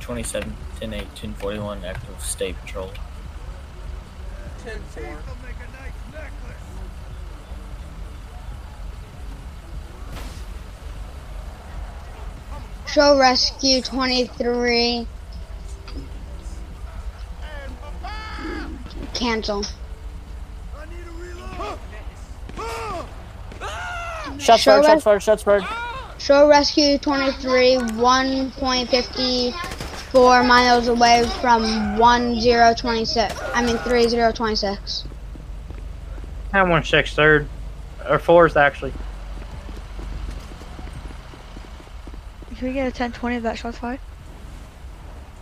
827, 0.06 0.56
10 0.80 0.94
8, 0.94 1.02
1041, 1.02 1.84
active 1.84 2.22
state 2.22 2.56
patrol. 2.62 2.92
10 4.64 4.80
4. 4.80 5.18
Show 12.86 13.18
rescue 13.18 13.82
23. 13.82 15.08
Cancel. 19.16 19.64
Shots 24.38 24.62
Show 24.62 24.84
fired, 24.84 24.86
shots 24.86 25.04
fired, 25.04 25.24
shots 25.24 25.44
fired. 25.44 25.64
Show 26.20 26.48
rescue 26.48 27.00
23, 27.00 27.78
1.54 30.16 30.48
miles 30.48 30.88
away 30.88 31.28
from 31.42 31.98
1026. 31.98 33.36
I 33.54 33.66
mean 33.66 33.78
3026. 33.80 35.04
Have 36.54 36.70
one 36.70 36.86
six 36.86 37.14
third, 37.14 37.50
or 38.08 38.18
fourth 38.18 38.56
actually. 38.56 38.94
Can 42.56 42.70
we 42.70 42.74
get 42.74 42.84
a 42.84 42.86
1020 42.86 43.36
of 43.36 43.44
that 43.44 43.58
shots 43.58 43.78
fired? 43.78 44.00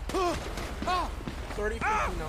3059. 0.08 2.28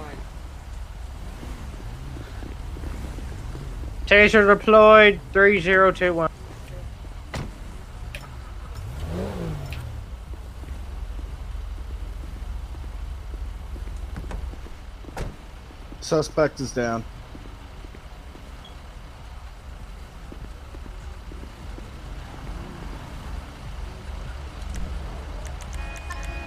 Taser 4.06 4.46
deployed. 4.46 5.18
Three 5.32 5.60
zero 5.60 5.90
two 5.90 6.12
one. 6.12 6.28
Suspect 16.04 16.60
is 16.60 16.70
down. 16.70 17.02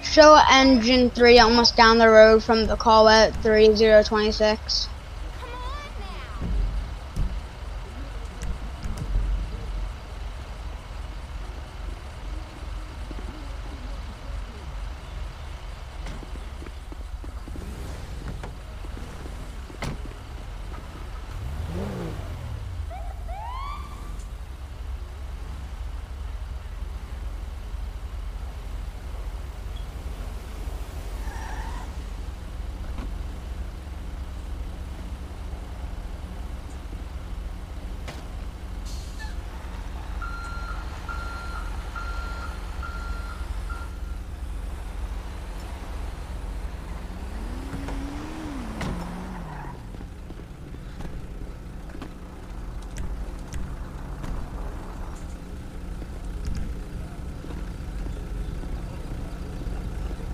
Show 0.04 0.40
engine 0.48 1.10
3 1.10 1.40
almost 1.40 1.76
down 1.76 1.98
the 1.98 2.08
road 2.08 2.44
from 2.44 2.68
the 2.68 2.76
call 2.76 3.08
at 3.08 3.34
3026. 3.42 4.88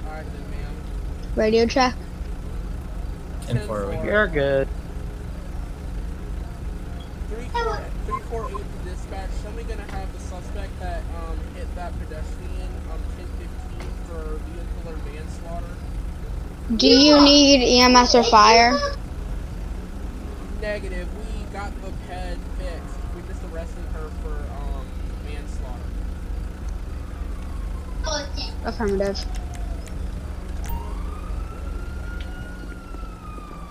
Alright 0.07 0.27
then, 0.33 0.51
ma'am. 0.51 0.75
Radio 1.45 1.67
check. 1.67 1.95
10 3.49 3.67
4 3.67 3.87
we 3.87 3.97
You're 4.09 4.27
good. 4.29 4.67
348 7.29 8.65
to 8.65 8.89
dispatch. 8.89 9.29
Somebody 9.43 9.69
gonna 9.69 9.83
have 9.93 10.11
the 10.15 10.21
suspect 10.21 10.71
that 10.81 11.03
um, 11.21 11.39
hit 11.55 11.69
that 11.75 11.93
pedestrian 11.99 12.71
on 12.91 12.99
1015 13.13 13.93
for 14.09 14.41
vehicular 14.41 14.97
manslaughter. 15.13 15.75
Do 16.77 16.89
you 16.89 17.21
need 17.21 17.79
EMS 17.79 18.15
or 18.15 18.23
fire? 18.25 18.81
Negative. 20.63 21.07
We 21.15 21.45
got 21.53 21.75
the 21.83 21.93
ped 22.09 22.39
fixed. 22.57 22.97
We 23.15 23.21
just 23.29 23.45
arrested 23.53 23.85
her 23.93 24.09
for 24.23 24.33
um, 24.63 24.87
manslaughter. 25.29 25.91
Affirmative. 28.65 29.27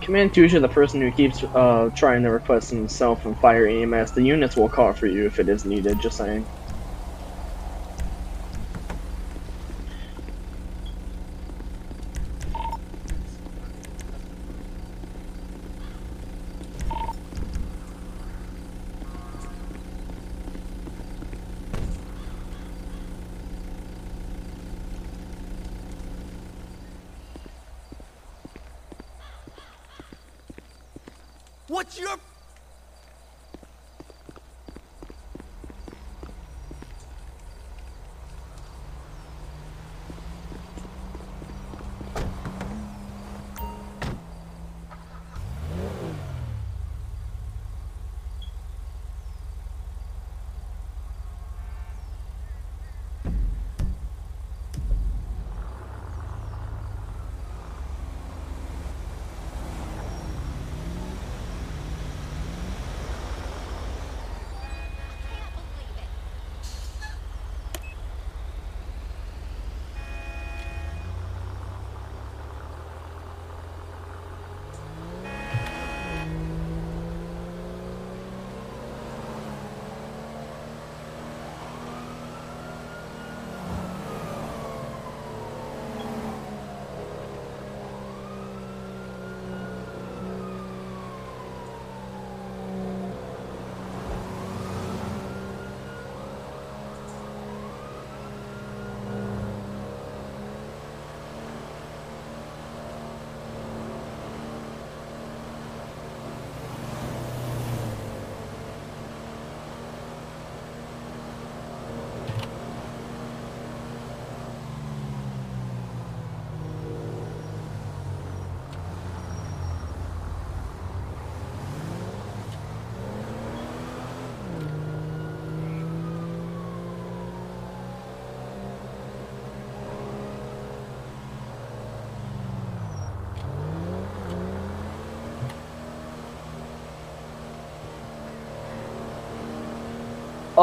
Command 0.04 0.34
2 0.34 0.50
to 0.50 0.62
the 0.62 0.70
person 0.70 1.02
who 1.02 1.12
keeps 1.12 1.44
uh, 1.56 1.90
trying 1.96 2.24
to 2.24 2.32
request 2.32 2.72
himself 2.72 3.26
and 3.26 3.40
fire 3.40 3.68
EMS. 3.68 4.14
The 4.14 4.24
units 4.24 4.58
will 4.58 4.70
call 4.70 4.94
for 4.94 5.08
you 5.08 5.28
if 5.28 5.40
it 5.40 5.50
is 5.50 5.66
needed, 5.66 6.00
just 6.02 6.18
saying. 6.18 6.48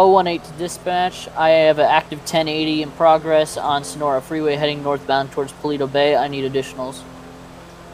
018 0.01 0.41
to 0.41 0.53
dispatch. 0.53 1.29
I 1.37 1.51
have 1.51 1.79
an 1.79 1.87
active 1.87 2.21
1080 2.21 2.83
in 2.83 2.91
progress 2.93 3.57
on 3.57 3.85
Senora 3.85 4.23
Freeway 4.23 4.57
heading 4.57 4.83
northbound 4.83 5.33
towards 5.33 5.53
Paleto 5.53 5.91
Bay. 5.91 6.17
I 6.17 6.29
need 6.29 6.51
additionals. 6.51 7.01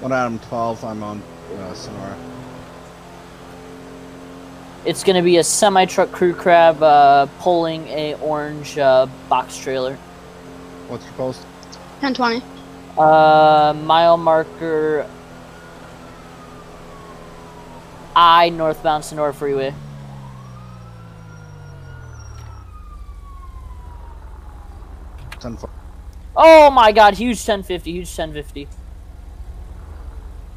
One 0.00 0.12
Adam 0.12 0.38
12, 0.38 0.84
I'm 0.84 1.02
on 1.02 1.22
uh, 1.58 1.74
Senora. 1.74 2.16
It's 4.84 5.02
going 5.02 5.16
to 5.16 5.22
be 5.22 5.38
a 5.38 5.44
semi 5.44 5.84
truck 5.84 6.12
crew 6.12 6.32
crab 6.32 6.82
uh, 6.82 7.26
pulling 7.40 7.86
a 7.88 8.14
orange 8.14 8.78
uh, 8.78 9.06
box 9.28 9.58
trailer. 9.58 9.96
What's 10.88 11.04
your 11.04 11.14
post? 11.14 11.40
1020. 12.00 12.42
Uh, 12.96 13.74
mile 13.84 14.16
marker 14.16 15.06
I 18.16 18.48
northbound 18.48 19.04
Senora 19.04 19.34
Freeway. 19.34 19.74
Ten 25.46 25.56
four. 25.56 25.70
Oh 26.34 26.72
my 26.72 26.90
god, 26.90 27.14
huge 27.14 27.38
1050, 27.38 27.92
huge 27.92 28.08
1050. 28.08 28.66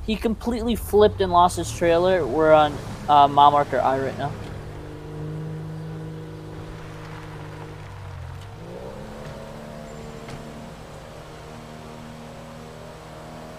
He 0.08 0.16
completely 0.16 0.76
flipped 0.76 1.22
and 1.22 1.32
lost 1.32 1.58
his 1.58 1.72
trailer. 1.72 2.26
We're 2.26 2.54
on 2.54 2.74
uh, 3.08 3.28
mile 3.28 3.52
marker 3.52 3.80
I 3.80 4.00
right 4.00 4.18
now. 4.18 4.32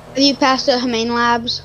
Have 0.09 0.19
you 0.19 0.35
passed 0.35 0.67
the 0.67 0.81
Humane 0.81 1.15
Labs? 1.15 1.63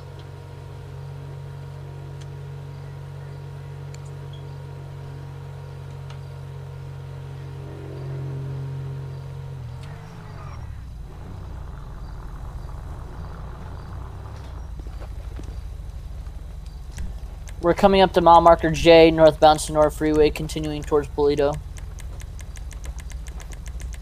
We're 17.66 17.74
coming 17.74 18.02
up 18.02 18.14
to 18.14 18.22
mile 18.22 18.42
marker 18.42 18.70
J, 18.70 19.10
northbound 19.10 19.60
Senora 19.60 19.90
Freeway, 19.90 20.30
continuing 20.30 20.84
towards 20.84 21.08
Paleto. 21.08 21.52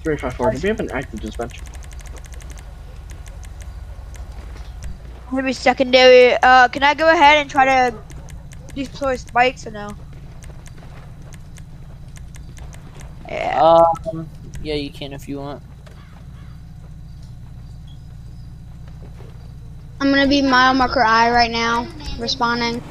354, 0.03 0.51
do 0.51 0.59
we 0.61 0.67
have 0.67 0.79
an 0.81 0.91
active 0.91 1.21
dispatch? 1.21 1.61
Maybe 5.31 5.53
secondary. 5.53 6.33
Uh, 6.43 6.67
can 6.67 6.83
I 6.83 6.93
go 6.93 7.09
ahead 7.09 7.37
and 7.37 7.49
try 7.49 7.63
to 7.63 7.97
deploy 8.75 9.15
spikes 9.15 9.65
or 9.65 9.71
no? 9.71 9.91
Yeah. 13.29 13.61
Um, 13.61 14.29
yeah, 14.61 14.73
you 14.73 14.89
can 14.89 15.13
if 15.13 15.29
you 15.29 15.37
want. 15.37 15.63
I'm 20.01 20.09
gonna 20.09 20.27
be 20.27 20.41
mile 20.41 20.73
marker 20.73 21.01
I 21.01 21.31
right 21.31 21.49
now, 21.49 21.87
responding. 22.19 22.83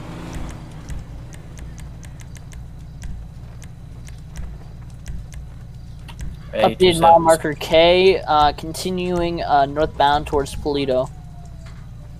Updated 6.62 7.00
mile 7.00 7.18
marker 7.18 7.54
K, 7.54 8.20
uh, 8.20 8.52
continuing 8.52 9.42
uh, 9.42 9.66
northbound 9.66 10.26
towards 10.26 10.54
Paleto. 10.54 11.10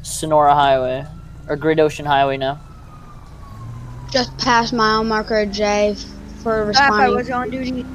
Senora 0.03 0.55
Highway. 0.55 1.07
Or 1.49 1.57
Great 1.57 1.81
Ocean 1.81 2.07
Highway 2.07 2.37
now. 2.37 2.61
Just 4.11 4.37
past 4.39 4.73
mile 4.73 5.05
marker 5.05 5.47
J 5.47 5.97
for 6.43 6.71
If 6.71 6.79
I 6.79 7.09
was 7.09 7.31
on 7.31 7.51
duty. 7.51 7.87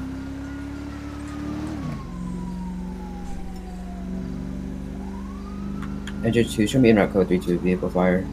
Engine 6.23 6.47
2, 6.47 6.67
show 6.67 6.79
me 6.79 6.89
in 6.89 6.95
route 6.95 7.13
code 7.13 7.27
32 7.29 7.59
vehicle 7.59 7.89
fire. 7.89 8.25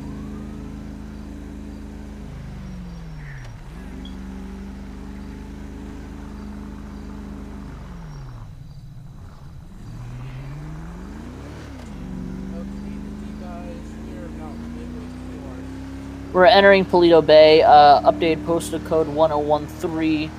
We're 16.35 16.47
entering 16.47 16.85
Paleto 16.85 17.25
Bay. 17.25 17.63
Uh, 17.63 18.11
updated 18.11 18.45
postal 18.45 18.81
code 18.81 19.07
1013. 19.07 20.31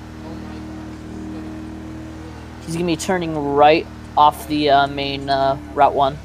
He's 2.66 2.74
gonna 2.74 2.86
be 2.86 2.96
turning 2.96 3.54
right 3.54 3.86
off 4.14 4.46
the 4.46 4.68
uh, 4.68 4.86
main 4.88 5.30
uh, 5.30 5.58
Route 5.72 5.94
1. 5.94 6.18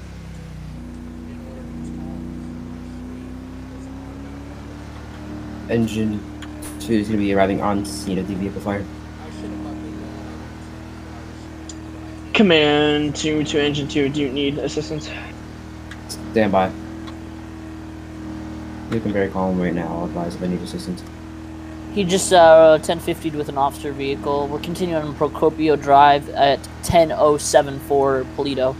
Engine 5.70 6.20
2 6.82 6.94
is 6.94 7.08
going 7.08 7.18
to 7.18 7.18
be 7.18 7.34
arriving 7.34 7.62
on 7.62 7.86
scene 7.86 8.18
of 8.20 8.28
the 8.28 8.36
vehicle 8.36 8.60
fire. 8.60 8.86
Command 12.34 13.16
2 13.16 13.46
to 13.46 13.64
Engine 13.64 13.88
2, 13.88 14.10
do 14.10 14.20
you 14.20 14.30
need 14.30 14.58
assistance? 14.58 15.10
Stand 16.10 16.52
by. 16.52 16.70
Looking 18.92 19.14
very 19.14 19.30
calm 19.30 19.60
right 19.60 19.74
now. 19.74 19.88
I'll 19.88 20.06
advise 20.06 20.36
if 20.36 20.44
I 20.44 20.48
need 20.48 20.62
assistance. 20.62 21.02
He 21.94 22.04
just 22.04 22.34
uh, 22.34 22.78
1050'd 22.82 23.36
with 23.36 23.48
an 23.48 23.58
officer 23.58 23.94
vehicle. 23.94 24.50
We're 24.50 24.60
continuing 24.60 25.02
on 25.02 25.16
Procopio 25.16 25.82
Drive 25.82 26.28
at 26.30 26.62
10074 26.84 28.26
Paleto. 28.36 28.76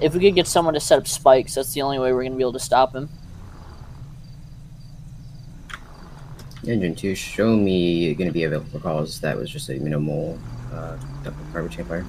If 0.00 0.14
we 0.14 0.20
could 0.20 0.36
get 0.36 0.46
someone 0.46 0.74
to 0.74 0.80
set 0.80 1.00
up 1.00 1.08
spikes, 1.08 1.56
that's 1.56 1.74
the 1.74 1.82
only 1.82 1.98
way 1.98 2.12
we're 2.12 2.22
going 2.22 2.32
to 2.32 2.38
be 2.38 2.44
able 2.44 2.52
to 2.52 2.60
stop 2.60 2.94
him. 2.94 3.08
Engine 6.64 6.94
2, 6.94 7.16
show 7.16 7.56
me 7.56 8.14
going 8.14 8.28
to 8.28 8.32
be 8.32 8.44
available 8.44 8.70
for 8.70 8.78
calls. 8.78 9.20
That 9.20 9.36
was 9.36 9.50
just 9.50 9.68
a 9.68 9.74
minimal 9.74 10.38
uh, 10.72 10.96
double 11.24 11.42
garbage 11.52 11.74
can 11.74 11.86
fire. 11.86 12.06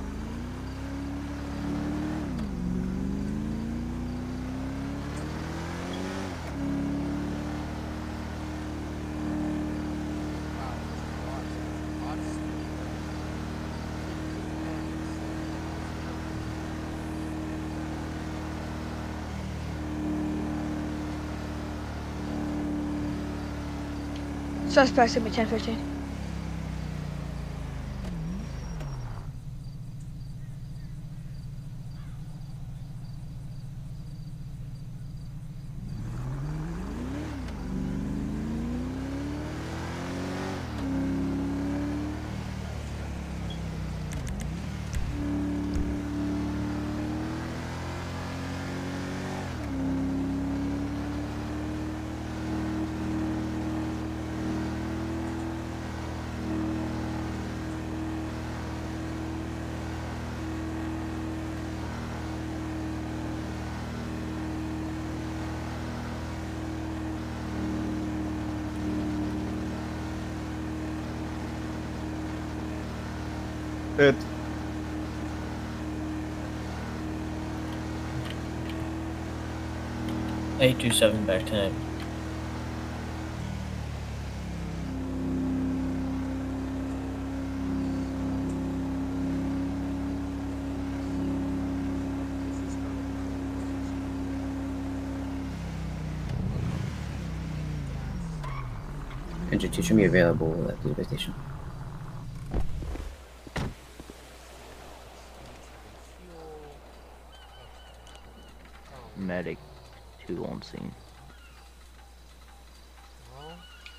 Suspect's 24.80 25.16
gonna 25.16 25.26
be 25.26 25.30
1015. 25.30 25.99
827 80.70 81.26
back 81.26 81.44
tonight. 81.48 81.74
Could 99.50 99.64
you 99.64 99.70
teacher 99.70 99.96
me 99.96 100.06
available 100.06 100.70
at 100.70 100.80
the 100.84 100.90
base 100.90 101.08
station? 101.08 101.34
2 110.36 110.46
on 110.46 110.62
scene. 110.62 110.92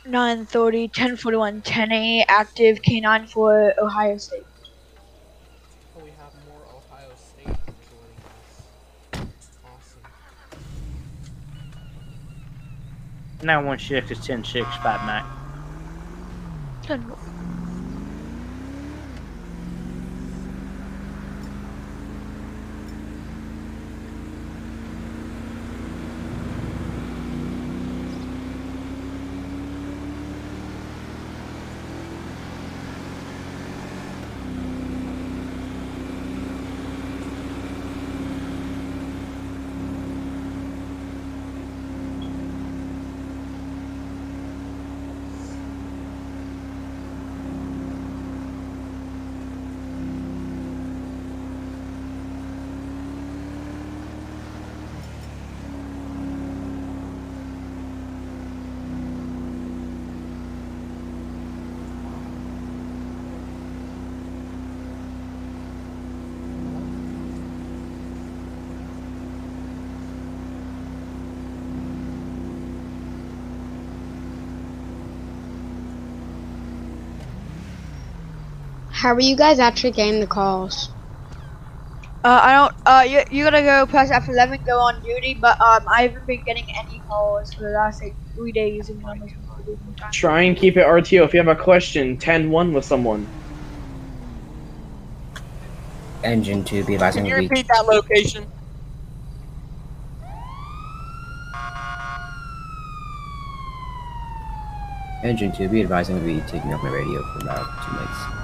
930, 0.07 0.83
1041, 0.85 1.62
10A 1.62 2.25
active 2.29 2.81
K9 2.83 3.29
for 3.29 3.75
Ohio 3.83 4.16
State. 4.16 4.47
Oh, 5.97 6.03
we 6.03 6.11
have 6.11 6.33
more 6.49 6.62
Ohio 6.75 7.11
State 7.16 7.47
joining 7.47 8.23
us. 9.12 9.51
Awesome. 9.64 10.03
Now 13.43 13.64
one 13.64 13.79
shift 13.79 14.11
is 14.11 14.25
10 14.25 14.45
6 14.45 14.66
5 14.77 15.07
night. 15.07 15.25
10 16.83 17.12
How 79.01 79.15
are 79.15 79.21
you 79.21 79.35
guys 79.35 79.59
actually 79.59 79.93
getting 79.93 80.21
the 80.21 80.27
calls? 80.27 80.91
Uh, 82.23 82.39
I 82.43 82.53
don't. 82.53 82.75
Uh, 82.85 83.03
you 83.09 83.23
you 83.31 83.45
gotta 83.45 83.63
go 83.63 83.87
press 83.87 84.11
F11, 84.11 84.67
go 84.67 84.79
on 84.79 85.03
duty. 85.03 85.33
But 85.33 85.59
um, 85.59 85.89
I 85.89 86.03
haven't 86.03 86.27
been 86.27 86.43
getting 86.43 86.67
any 86.77 87.01
calls 87.09 87.55
for 87.55 87.63
the 87.63 87.71
last 87.71 88.03
like 88.03 88.15
three 88.35 88.53
days. 88.53 88.91
And 88.91 89.03
I'm 89.07 89.23
Try 90.13 90.43
and 90.43 90.55
keep 90.55 90.77
it 90.77 90.87
RTO. 90.87 91.25
If 91.25 91.33
you 91.33 91.41
have 91.41 91.49
a 91.49 91.57
question, 91.57 92.19
10-1 92.19 92.75
with 92.75 92.85
someone. 92.85 93.27
Engine 96.23 96.63
2 96.63 96.85
be 96.85 96.93
advising 96.93 97.25
Can 97.25 97.31
you 97.31 97.49
repeat 97.49 97.69
that 97.69 97.87
location? 97.87 98.47
Engine 105.25 105.53
2 105.53 105.69
be 105.71 105.81
advising 105.81 106.17
will 106.17 106.27
be 106.27 106.41
taking 106.47 106.75
off 106.75 106.83
my 106.83 106.91
radio 106.91 107.23
for 107.33 107.39
about 107.45 107.87
two 107.87 107.93
minutes. 107.95 108.41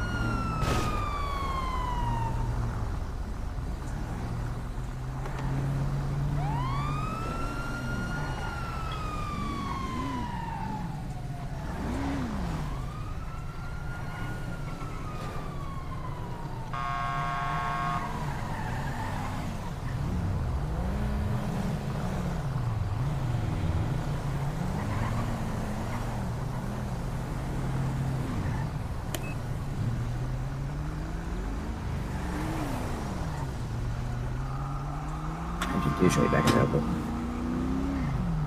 Engine 35.76 35.92
2 35.98 36.10
should 36.10 36.22
be 36.22 36.28
back 36.28 36.48
available. 36.48 36.80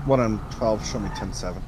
One 0.04 0.20
on 0.20 0.49
12, 0.60 0.86
show 0.86 0.98
me 0.98 1.08
10 1.16 1.32
7. 1.32 1.62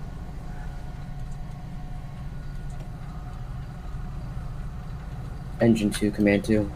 Engine 5.63 5.91
2, 5.91 6.11
Command 6.11 6.45
2. 6.45 6.71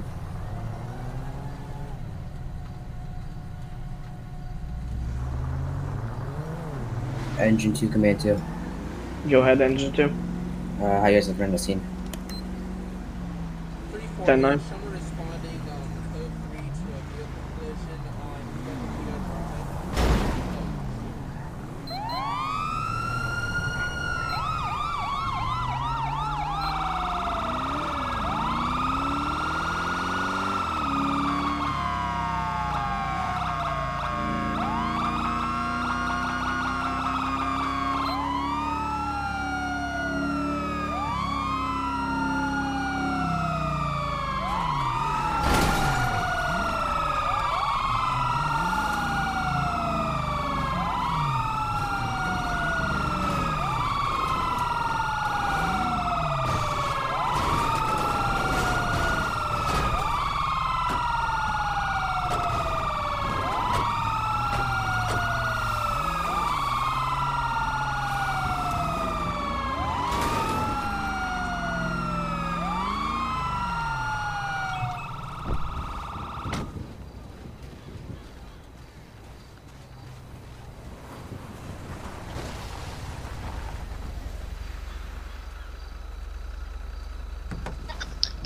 Engine 7.39 7.75
2, 7.75 7.89
Command 7.91 8.19
2. 8.19 8.41
Go 9.29 9.43
ahead, 9.43 9.61
engine 9.61 9.93
2. 9.93 10.05
Uh, 10.05 11.01
how 11.03 11.09
you 11.09 11.17
guys 11.17 11.27
have 11.27 11.39
run 11.39 11.53
the 11.53 11.59
scene? 11.59 11.87
10 14.25 14.41
9. 14.41 14.59
Someone 14.59 14.91
responding 14.91 15.61
um, 15.69 16.15
code 16.15 16.33
3 16.33 16.61
to 16.65 16.95
a 16.97 17.01
vehicle 17.13 17.27
collision 17.45 18.11
on 18.23 18.47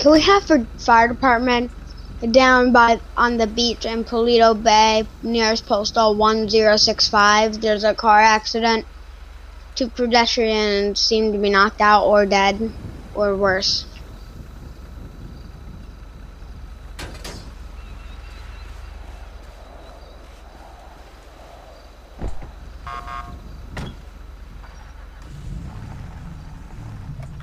we 0.11 0.19
have 0.19 0.51
a 0.51 0.65
fire 0.77 1.07
department 1.07 1.71
down 2.31 2.73
by 2.73 2.99
on 3.15 3.37
the 3.37 3.47
beach 3.47 3.85
in 3.85 4.03
Paleto 4.03 4.53
Bay, 4.61 5.07
nearest 5.23 5.65
postal 5.65 6.15
1065? 6.15 7.61
There's 7.61 7.85
a 7.85 7.95
car 7.95 8.19
accident. 8.19 8.85
Two 9.73 9.87
pedestrians 9.87 10.99
seem 10.99 11.31
to 11.31 11.37
be 11.37 11.49
knocked 11.49 11.79
out 11.79 12.05
or 12.05 12.25
dead, 12.25 12.73
or 13.15 13.37
worse. 13.37 13.85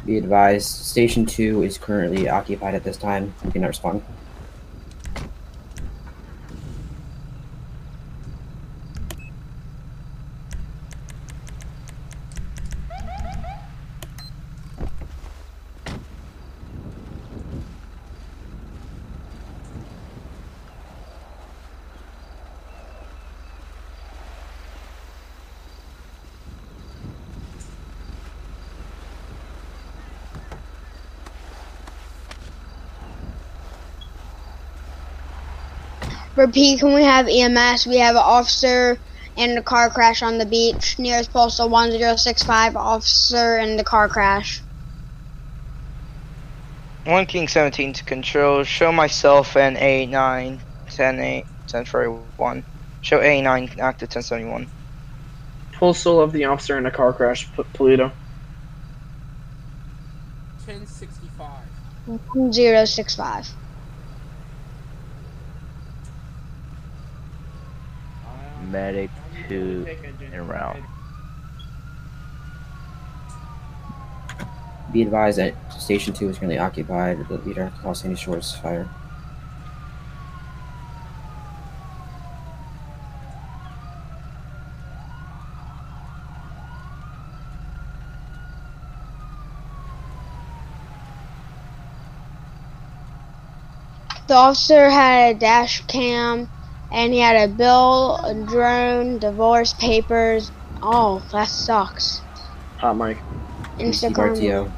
Be 0.04 0.17
Station 0.58 1.26
2 1.26 1.62
is 1.62 1.78
currently 1.78 2.28
occupied 2.28 2.74
at 2.74 2.84
this 2.84 2.96
time. 2.96 3.34
You 3.44 3.50
cannot 3.50 3.68
respond. 3.68 4.04
Repeat, 36.38 36.80
can 36.80 36.94
we 36.94 37.04
have 37.04 37.28
EMS? 37.28 37.86
We 37.86 37.98
have 37.98 38.16
an 38.16 38.22
officer 38.24 38.98
in 39.36 39.56
the 39.56 39.62
car 39.62 39.90
crash 39.90 40.22
on 40.22 40.38
the 40.38 40.46
beach. 40.46 40.96
Nearest 40.98 41.32
postal 41.32 41.68
1065, 41.70 42.76
officer 42.76 43.58
in 43.58 43.76
the 43.76 43.84
car 43.84 44.08
crash. 44.08 44.62
One 47.04 47.26
King 47.26 47.48
17 47.48 47.94
to 47.94 48.04
control. 48.04 48.64
Show 48.64 48.92
myself 48.92 49.56
and 49.56 49.76
A9, 49.76 50.62
10 50.90 51.20
8, 51.20 51.46
10 51.66 51.86
1. 52.36 52.64
Show 53.02 53.20
A9 53.20 53.78
active 53.80 54.08
1071. 54.08 54.70
Postal 55.78 56.20
of 56.20 56.32
the 56.32 56.46
officer 56.46 56.78
in 56.78 56.86
a 56.86 56.92
car 56.92 57.14
crash, 57.14 57.50
P- 57.52 57.64
Paleto. 57.76 58.14
1065. 60.64 61.72
1065. 62.06 63.56
Medic 68.70 69.10
two 69.48 69.86
en 70.32 70.46
route. 70.46 70.76
Be 74.92 75.02
advised 75.02 75.38
that 75.38 75.54
Station 75.72 76.14
2 76.14 76.30
is 76.30 76.38
currently 76.38 76.58
occupied. 76.58 77.28
The 77.28 77.36
leader 77.38 77.64
have 77.64 77.74
to 77.74 77.80
call 77.80 77.94
Sandy 77.94 78.16
Shores 78.16 78.54
fire. 78.54 78.88
The 94.26 94.34
officer 94.34 94.90
had 94.90 95.36
a 95.36 95.38
dash 95.38 95.86
cam 95.86 96.48
and 96.90 97.12
he 97.12 97.20
had 97.20 97.50
a 97.50 97.52
bill, 97.52 98.16
a 98.16 98.34
drone, 98.34 99.18
divorce 99.18 99.74
papers. 99.74 100.50
Oh, 100.82 101.22
that 101.32 101.48
sucks. 101.48 102.20
Hot 102.78 102.96
mic. 102.96 103.18
Receive 103.78 104.12
Instagram. 104.12 104.36
RTO. 104.36 104.72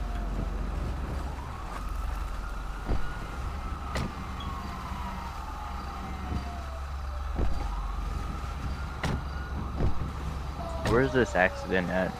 Where's 10.91 11.13
this 11.13 11.37
accident 11.37 11.89
at? 11.89 12.13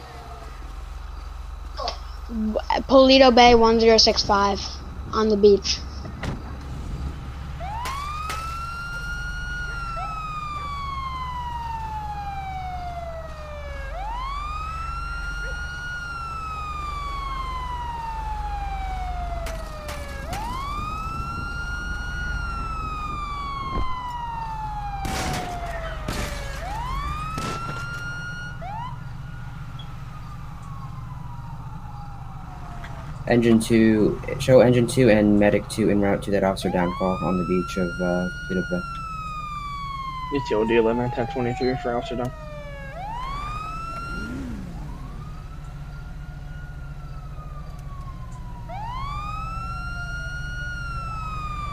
Paleto 2.87 3.35
Bay 3.35 3.53
1065 3.53 4.61
on 5.11 5.27
the 5.27 5.35
beach. 5.35 5.79
Engine 33.31 33.59
2, 33.59 34.21
show 34.39 34.59
Engine 34.59 34.85
2 34.85 35.09
and 35.09 35.39
Medic 35.39 35.67
2 35.69 35.89
en 35.89 36.01
route 36.01 36.21
to 36.23 36.31
that 36.31 36.43
officer 36.43 36.69
down 36.69 36.91
call 36.99 37.17
on 37.23 37.37
the 37.37 37.45
beach 37.45 37.77
of 37.77 37.89
uh, 38.01 38.27
Lido 38.49 38.61
Bay. 38.69 38.81
ETOD 40.35 40.71
11 40.77 40.97
1023 40.97 41.75
for 41.81 41.95
officer 41.95 42.15
down. 42.17 42.31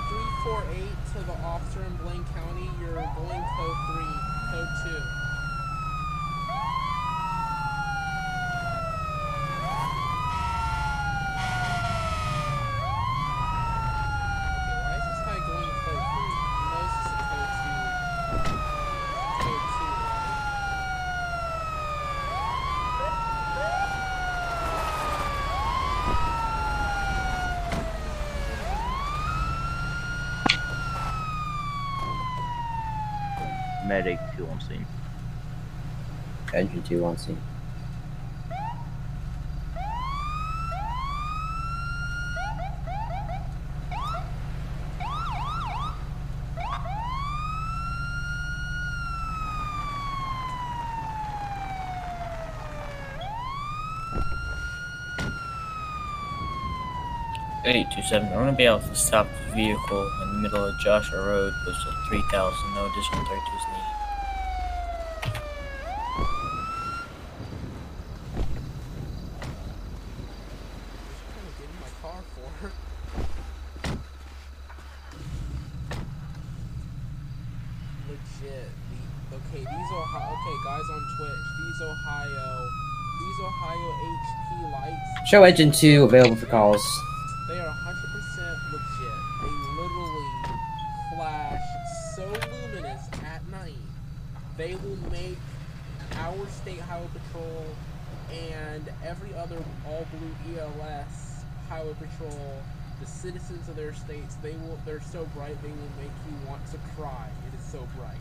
Three 0.08 0.30
four 0.44 0.62
eight 0.72 0.96
to 1.14 1.26
the 1.26 1.32
officer 1.44 1.82
in 1.82 1.96
Blaine 1.96 2.24
County. 2.34 2.70
You're 2.80 2.94
going 2.94 3.44
code 3.56 3.78
three, 3.88 4.14
code 4.50 4.68
two. 4.84 5.02
Okay, 14.48 14.76
why 14.82 14.94
is 14.98 15.04
this 15.08 15.20
guy 15.26 15.38
going 15.46 15.70
code 15.84 16.04
three? 16.12 16.32
He 16.58 16.64
knows 16.72 16.92
this 16.96 17.06
is 17.06 17.22
code 17.28 17.52
two. 17.62 17.80
Code 19.42 19.66
two, 19.76 19.92
right? 20.02 20.38
Medic 33.98 34.20
two 34.36 34.46
on 34.46 34.60
scene. 34.60 34.86
Engine 36.54 36.82
2 36.84 37.04
on 37.04 37.18
scene. 37.18 37.36
Eight 57.64 57.90
two 57.94 58.00
seven. 58.02 58.28
I'm 58.28 58.34
gonna 58.34 58.52
be 58.52 58.64
able 58.64 58.78
to 58.78 58.94
stop 58.94 59.26
the 59.26 59.54
vehicle 59.54 60.10
in 60.22 60.28
the 60.32 60.38
middle 60.38 60.64
of 60.64 60.78
Joshua 60.78 61.20
Road, 61.20 61.52
postal 61.66 61.92
three 62.08 62.22
thousand. 62.30 62.74
No 62.74 62.86
additional 62.86 63.26
thirty 63.26 63.42
twos 63.44 63.64
needed. 63.68 63.88
trying 71.28 71.44
to 71.44 71.52
get 71.60 71.68
in 71.68 71.76
my 71.76 71.92
car 72.00 72.24
for? 72.32 72.72
Legit. 78.08 78.70
The, 78.88 79.36
okay, 79.36 79.60
these 79.60 79.90
Ohio. 79.92 80.32
Okay, 80.32 80.56
guys 80.64 80.88
on 80.88 81.02
Twitch. 81.18 81.46
These 81.60 81.80
Ohio. 81.82 82.48
These 83.20 83.40
Ohio 83.44 83.88
HP 84.08 84.72
lights. 84.72 85.17
Show 85.28 85.44
Engine 85.44 85.70
2 85.70 86.04
available 86.04 86.36
for 86.36 86.46
calls. 86.46 86.82
They 87.48 87.58
are 87.58 87.68
100% 87.68 88.72
legit. 88.72 89.12
They 89.42 89.52
literally 89.76 90.28
flash 91.14 91.60
so 92.16 92.24
luminous 92.72 93.06
at 93.26 93.46
night. 93.50 93.74
They 94.56 94.76
will 94.76 94.96
make 95.10 95.36
our 96.16 96.46
state 96.48 96.80
highway 96.80 97.08
patrol 97.12 97.66
and 98.32 98.90
every 99.04 99.34
other 99.34 99.62
all 99.86 100.06
blue 100.16 100.56
ELS 100.56 101.44
highway 101.68 101.92
patrol, 102.00 102.62
the 102.98 103.06
citizens 103.06 103.68
of 103.68 103.76
their 103.76 103.92
states, 103.92 104.36
they 104.36 104.52
will 104.52 104.78
they're 104.86 105.02
so 105.12 105.26
bright 105.34 105.60
they 105.62 105.68
will 105.68 105.92
make 106.00 106.10
you 106.24 106.48
want 106.48 106.66
to 106.68 106.78
cry. 106.96 107.28
It 107.52 107.60
is 107.60 107.70
so 107.70 107.86
bright. 107.98 108.16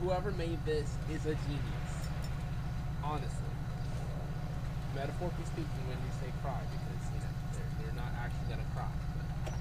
Whoever 0.00 0.30
made 0.30 0.64
this 0.64 0.94
is 1.10 1.26
a 1.26 1.34
genius. 1.34 1.83
Metaphorically 5.24 5.64
speaking 5.64 5.88
when 5.88 5.96
you 6.04 6.12
say 6.20 6.28
cry 6.42 6.60
because 6.68 7.00
you 7.08 7.20
know 7.24 7.32
they're, 7.56 7.64
they're 7.80 7.96
not 7.96 8.12
actually 8.20 8.44
gonna 8.44 8.68
cry. 8.76 8.92
But 9.16 9.56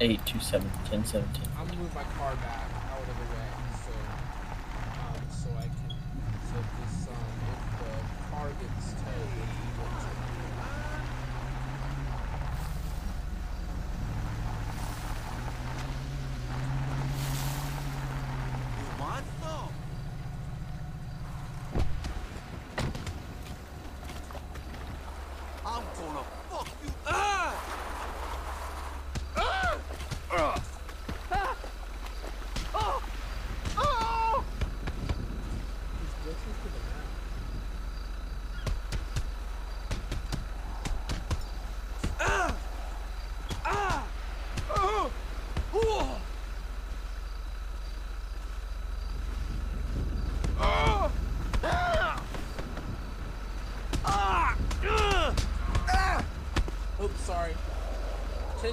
Eight 0.00 0.24
two 0.24 0.40
seven. 0.40 0.70
Ten 0.88 1.04
seventeen. 1.04 1.44
I'm 1.58 1.66
gonna 1.66 1.80
move 1.80 1.94
my 1.94 2.04
car 2.16 2.34
back 2.36 2.72
out 2.88 3.04
of 3.04 3.06
the 3.20 3.28
way 3.36 3.52
so 3.84 3.92
um 3.92 5.20
so 5.28 5.50
I 5.60 5.68
can 5.68 5.92
so 5.92 6.56
if 6.56 6.72
this 6.80 7.04
um 7.12 7.36
if 7.52 7.60
the 7.84 7.92
car 8.32 8.48
gets 8.48 8.96
towed 8.96 9.28
it's 9.36 9.60
able 9.60 9.92
to 9.92 10.08
You 18.80 18.88
want 18.98 19.26
some? 19.42 19.68
I'm 25.64 25.84
gonna 25.94 26.24
fuck 26.50 26.68
you 26.82 26.90
up! 27.06 27.54
Ah! 29.36 29.76
Ah! 30.32 30.62
Ah! 31.30 31.56
Oh! 32.74 33.02
Oh! 33.78 34.44
He's 36.00 36.14
glitching 36.24 36.56
to 36.62 36.68
the 36.68 36.80
map. 36.88 37.06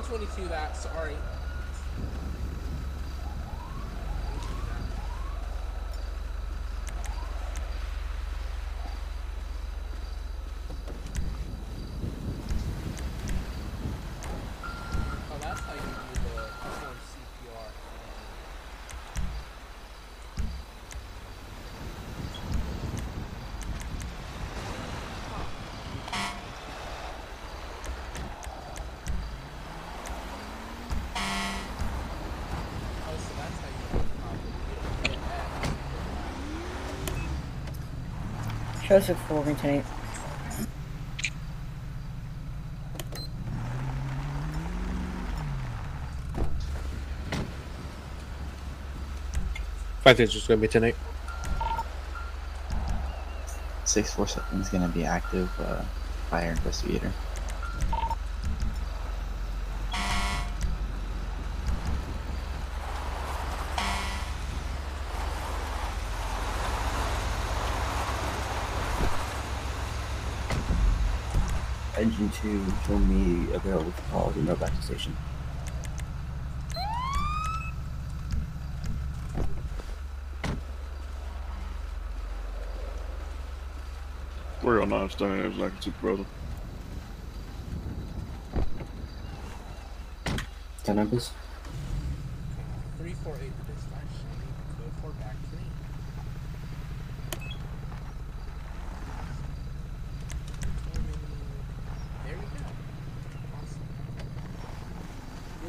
1022 0.10 0.50
that, 0.50 0.76
sorry. 0.76 1.14
Oh, 15.32 15.38
that's 15.42 15.60
how 15.62 15.74
you 15.74 15.80
do 15.80 15.86
the 16.24 16.50
perform 16.60 16.98
CPR. 17.06 17.70
Oh, 33.12 33.18
so 33.18 33.34
that's 33.38 33.58
how 33.60 33.68
you 33.68 33.74
do 33.92 33.98
it 33.98 34.10
properly. 34.22 34.54
You 38.90 38.96
don't 38.96 39.06
get 39.06 39.08
Show 39.08 39.14
us 39.14 39.20
a 39.20 39.28
four 39.28 39.44
ten 39.56 39.76
eight. 39.76 39.84
Five 50.02 50.18
things 50.18 50.36
is 50.36 50.48
gonna 50.48 50.62
be 50.62 50.68
tonight. 50.68 50.96
Six 53.86 54.14
four 54.14 54.28
seven 54.28 54.60
is 54.60 54.70
gonna 54.70 54.88
be 54.88 55.06
active 55.06 55.50
uh, 55.60 55.84
fire 56.32 56.52
investigator. 56.52 57.12
Engine 72.20 72.32
2, 72.42 72.74
show 72.86 73.00
me 73.00 73.54
available 73.54 73.92
for 73.92 74.12
calls 74.12 74.36
and 74.36 74.46
no 74.46 74.56
back 74.56 74.76
to 74.76 74.82
station. 74.82 75.16
Three 84.60 84.82
oh 84.82 84.86
nine 84.86 85.10
stands 85.10 85.58
like 85.58 85.72
a 85.86 85.90
brother. 85.92 86.26
Ten 90.84 90.98
numbers? 90.98 91.32
348 92.98 93.54
the 93.66 93.74
dispatch. 93.74 94.04
Code 94.78 94.92
4 95.02 95.12
back 95.12 95.38
3. 95.52 95.60
There 102.26 102.36
you 102.36 102.42
go. 102.42 102.48
Awesome. 103.56 103.84
You 105.64 105.69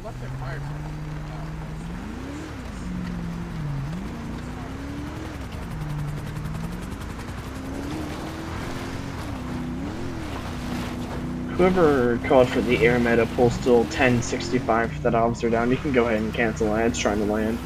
Whoever 11.57 12.17
called 12.27 12.49
for 12.49 12.61
the 12.61 12.83
air 12.85 12.97
meta 12.99 13.27
postal 13.35 13.83
1065 13.83 14.91
for 14.93 15.01
that 15.01 15.13
officer 15.13 15.49
down, 15.49 15.69
you 15.69 15.77
can 15.77 15.91
go 15.91 16.07
ahead 16.07 16.21
and 16.21 16.33
cancel 16.33 16.73
that. 16.73 16.87
It's 16.87 16.97
trying 16.97 17.19
to 17.19 17.25
land. 17.25 17.59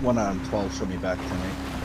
One 0.00 0.16
on 0.16 0.38
12, 0.44 0.78
show 0.78 0.86
me 0.86 0.96
back 0.98 1.18
tonight. 1.18 1.77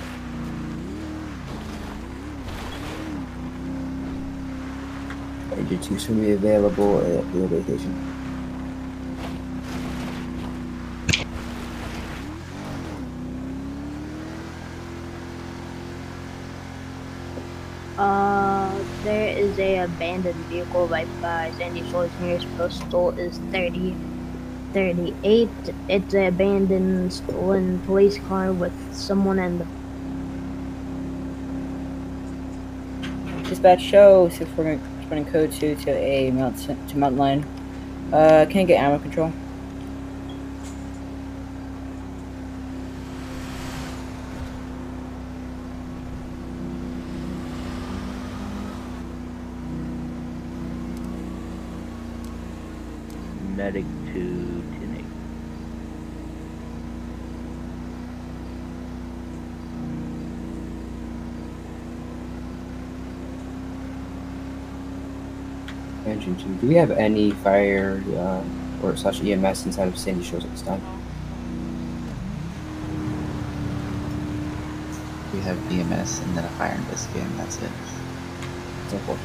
you 5.74 5.80
to 5.80 6.00
soon 6.00 6.22
be 6.22 6.32
available 6.32 7.00
at 7.00 7.36
your 7.36 7.48
vacation. 7.48 7.94
Uh, 17.98 18.84
there 19.04 19.38
is 19.38 19.58
a 19.60 19.80
abandoned 19.80 20.36
vehicle 20.46 20.88
right 20.88 21.08
by 21.22 21.52
Sandy 21.58 21.88
Shores 21.90 22.12
nearest 22.22 22.48
postal 22.58 23.12
is 23.12 23.38
30 23.52 23.96
38. 24.74 25.50
It's 25.88 26.14
an 26.16 26.26
abandoned 26.26 27.14
stolen 27.14 27.80
police 27.82 28.18
car 28.28 28.52
with 28.52 28.74
someone 28.92 29.38
in 29.38 29.60
the 29.60 29.68
dispatch 33.48 33.82
show 33.82 34.30
649 34.30 34.93
opening 35.14 35.32
code 35.32 35.52
2 35.52 35.76
to 35.76 35.92
a 35.92 36.32
mount 36.32 36.58
to 36.58 36.98
mount 36.98 37.16
line. 37.18 37.46
Uh, 38.12 38.48
can 38.50 38.62
I 38.62 38.64
get 38.64 38.82
ammo 38.82 38.98
control? 38.98 39.32
2, 66.26 66.34
do 66.34 66.68
we 66.68 66.76
have 66.76 66.92
any 66.92 67.32
fire 67.32 68.04
uh, 68.16 68.44
or 68.82 68.96
slash 68.96 69.22
EMS 69.22 69.66
inside 69.66 69.88
of 69.88 69.98
Sandy 69.98 70.24
Shores 70.24 70.46
at 70.46 70.52
this 70.52 70.62
time? 70.62 70.82
We 75.34 75.40
have 75.40 75.58
EMS 75.72 76.20
and 76.20 76.38
then 76.38 76.46
a 76.46 76.50
fire 76.50 76.76
investigator, 76.76 77.26
and 77.26 77.40
that's 77.40 77.58
it. 77.62 77.72
So 78.90 78.98
forth. 79.00 79.20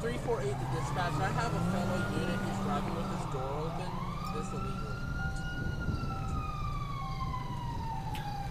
Three 0.00 0.16
four 0.18 0.40
eight 0.40 0.54
to 0.54 0.76
dispatch. 0.98 1.20
I 1.20 1.28
have 1.32 1.54
a 1.54 1.60
fellow 1.70 1.98
unit 2.18 2.38
who's 2.40 2.58
driving 2.64 2.94
with 2.96 3.06
his 3.16 3.24
door 3.32 3.50
open. 3.66 3.90
This 4.34 4.50
illegal. 4.52 4.92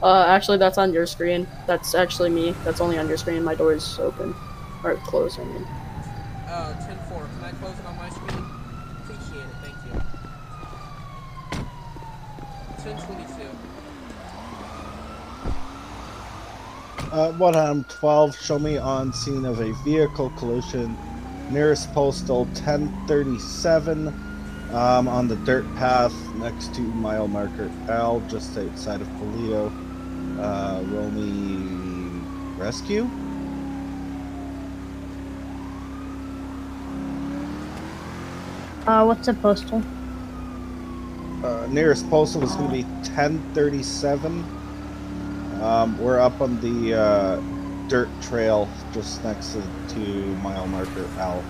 Uh, 0.02 0.26
actually, 0.28 0.58
that's 0.58 0.78
on 0.78 0.94
your 0.94 1.06
screen. 1.06 1.48
That's 1.66 1.96
actually 1.96 2.30
me. 2.30 2.52
That's 2.64 2.82
only 2.82 2.98
on 2.98 3.08
your 3.08 3.18
screen. 3.18 3.44
My 3.44 3.56
door 3.56 3.74
is 3.74 4.00
open. 4.00 4.36
Or 4.84 4.96
closed, 4.98 5.40
I 5.40 5.44
mean. 5.44 5.64
Uh, 6.48 6.88
10 6.88 6.98
4. 7.10 7.20
Can 7.20 7.44
I 7.44 7.52
close 7.52 7.78
it 7.80 7.86
on 7.86 7.98
my 7.98 8.10
screen? 8.10 8.46
Appreciate 9.04 9.42
it. 9.42 9.56
Thank 9.62 9.76
you. 9.86 9.94
1022. 12.86 13.68
Uh, 17.12 17.32
one 17.34 17.56
on 17.56 17.84
12, 17.86 18.36
show 18.38 18.60
me 18.60 18.78
on 18.78 19.14
scene 19.14 19.46
of 19.46 19.62
a 19.62 19.72
vehicle 19.84 20.30
collision. 20.32 20.98
Nearest 21.50 21.94
postal 21.94 22.46
1037. 22.46 24.08
Um, 24.72 25.08
on 25.08 25.30
the 25.30 25.38
dirt 25.38 25.64
path 25.76 26.14
next 26.36 26.76
to 26.76 26.82
mile 26.82 27.30
marker 27.30 27.72
L, 27.88 28.22
just 28.28 28.58
outside 28.58 29.00
of 29.00 29.08
Paleto. 29.08 29.72
Uh, 30.38 30.84
roll 30.88 31.10
me 31.12 32.22
rescue. 32.58 33.10
Uh, 38.86 39.06
what's 39.06 39.26
the 39.26 39.34
postal? 39.36 39.82
Uh, 41.44 41.68
nearest 41.70 42.10
postal 42.10 42.44
is 42.44 42.54
going 42.56 42.68
to 42.68 42.74
be 42.74 42.84
1037. 42.84 44.44
Um, 45.62 45.98
we're 45.98 46.20
up 46.20 46.42
on 46.42 46.60
the 46.60 46.94
uh, 46.94 47.42
dirt 47.88 48.10
trail 48.22 48.68
just 48.92 49.24
next 49.24 49.58
to, 49.90 50.00
mile 50.38 50.68
marker 50.68 51.10
L. 51.18 51.44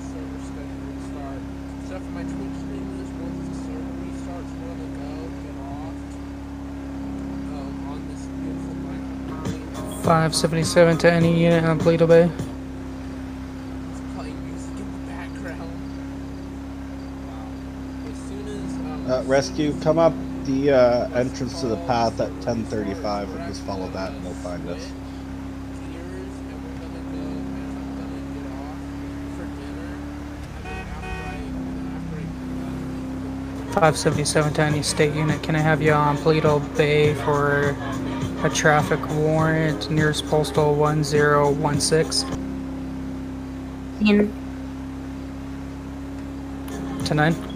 server 0.00 0.40
schedule 0.44 0.82
restart. 0.96 1.42
Stuff 1.98 2.08
in 2.08 2.14
my 2.14 2.22
Twitch 2.22 2.56
streamers, 2.62 3.08
once 3.18 3.48
the 3.48 3.54
server 3.64 3.94
restarts, 4.06 4.52
want 4.62 4.78
to 4.78 4.86
go, 4.94 5.10
get 5.42 5.56
off. 5.66 5.98
Um, 7.50 7.74
on 7.90 7.98
this 8.08 8.22
beautiful 8.38 8.74
microphone. 8.86 10.02
577 10.04 10.98
to 10.98 11.12
any 11.12 11.42
unit 11.42 11.64
on 11.64 11.80
Paleto 11.80 12.06
Bay. 12.06 12.30
playing 14.14 14.46
music 14.46 14.70
in 14.76 14.92
the 14.92 14.98
background. 15.10 15.72
Wow. 17.26 18.12
As 18.12 18.18
soon 18.28 18.46
as 18.46 18.74
um, 18.74 19.10
Uh, 19.10 19.22
rescue, 19.24 19.74
come 19.80 19.98
up 19.98 20.12
the 20.44 20.70
uh, 20.70 21.08
entrance 21.18 21.60
to 21.62 21.66
the 21.66 21.78
path 21.88 22.20
at 22.20 22.30
1035 22.30 23.28
and 23.34 23.48
just 23.48 23.62
follow 23.64 23.88
that 23.90 24.12
and 24.12 24.24
they'll 24.24 24.34
find 24.34 24.68
us. 24.68 24.86
577 33.68 34.54
to 34.54 34.62
any 34.62 34.82
state 34.82 35.14
unit. 35.14 35.42
Can 35.42 35.54
I 35.54 35.60
have 35.60 35.80
you 35.80 35.92
on 35.92 36.16
Paleto 36.18 36.60
Bay 36.76 37.14
for 37.14 37.76
a 38.44 38.50
traffic 38.50 39.00
warrant 39.10 39.90
nearest 39.90 40.26
postal 40.26 40.74
1016 40.74 42.28
In 44.00 44.32
to 47.04 47.14
9? 47.14 47.48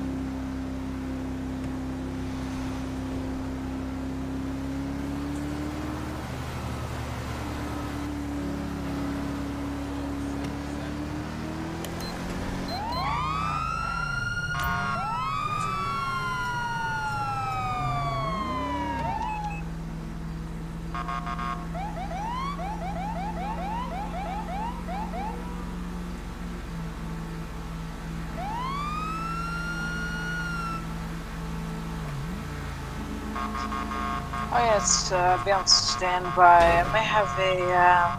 Oh 34.55 35.32
be 35.45 35.51
on 35.51 35.67
standby. 35.67 36.83
I 36.83 36.93
may 36.93 37.03
have 37.03 37.39
a, 37.39 37.73
uh, 37.73 38.17